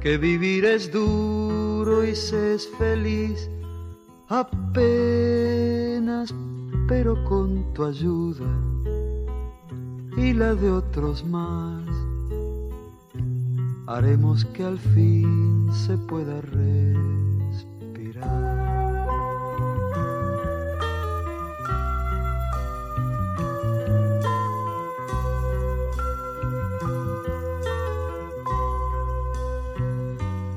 [0.00, 3.48] que vivir es duro y se feliz
[4.28, 4.74] apenas,
[6.88, 8.52] pero con tu ayuda
[10.16, 11.88] y la de otros más,
[13.86, 17.23] haremos que al fin se pueda respirar.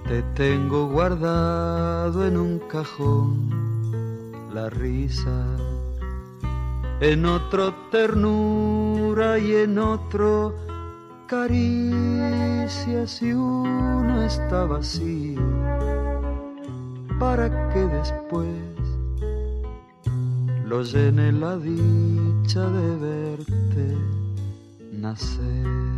[0.08, 3.52] Te tengo guardado en un cajón
[4.54, 5.46] la risa,
[7.02, 10.56] en otro ternura y en otro
[11.28, 15.42] caricia si uno está vacío,
[17.20, 18.48] para que después
[20.66, 23.98] lo llene la dicha de verte
[24.94, 25.97] nacer.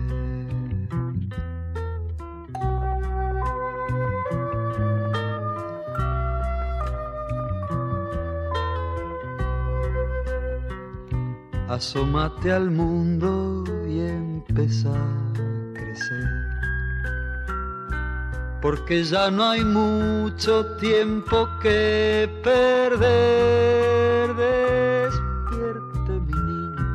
[11.79, 16.27] Asómate al mundo y empieza a crecer.
[18.61, 24.35] Porque ya no hay mucho tiempo que perder.
[24.35, 26.85] Despierte mi niño,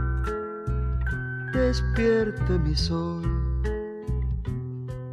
[1.55, 3.23] despierte mi sol,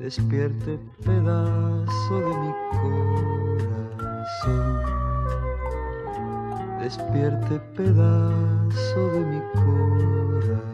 [0.02, 2.54] despierte pedazo de mi
[4.42, 5.01] corazón
[6.82, 10.71] despierte pedazo de mi corazón.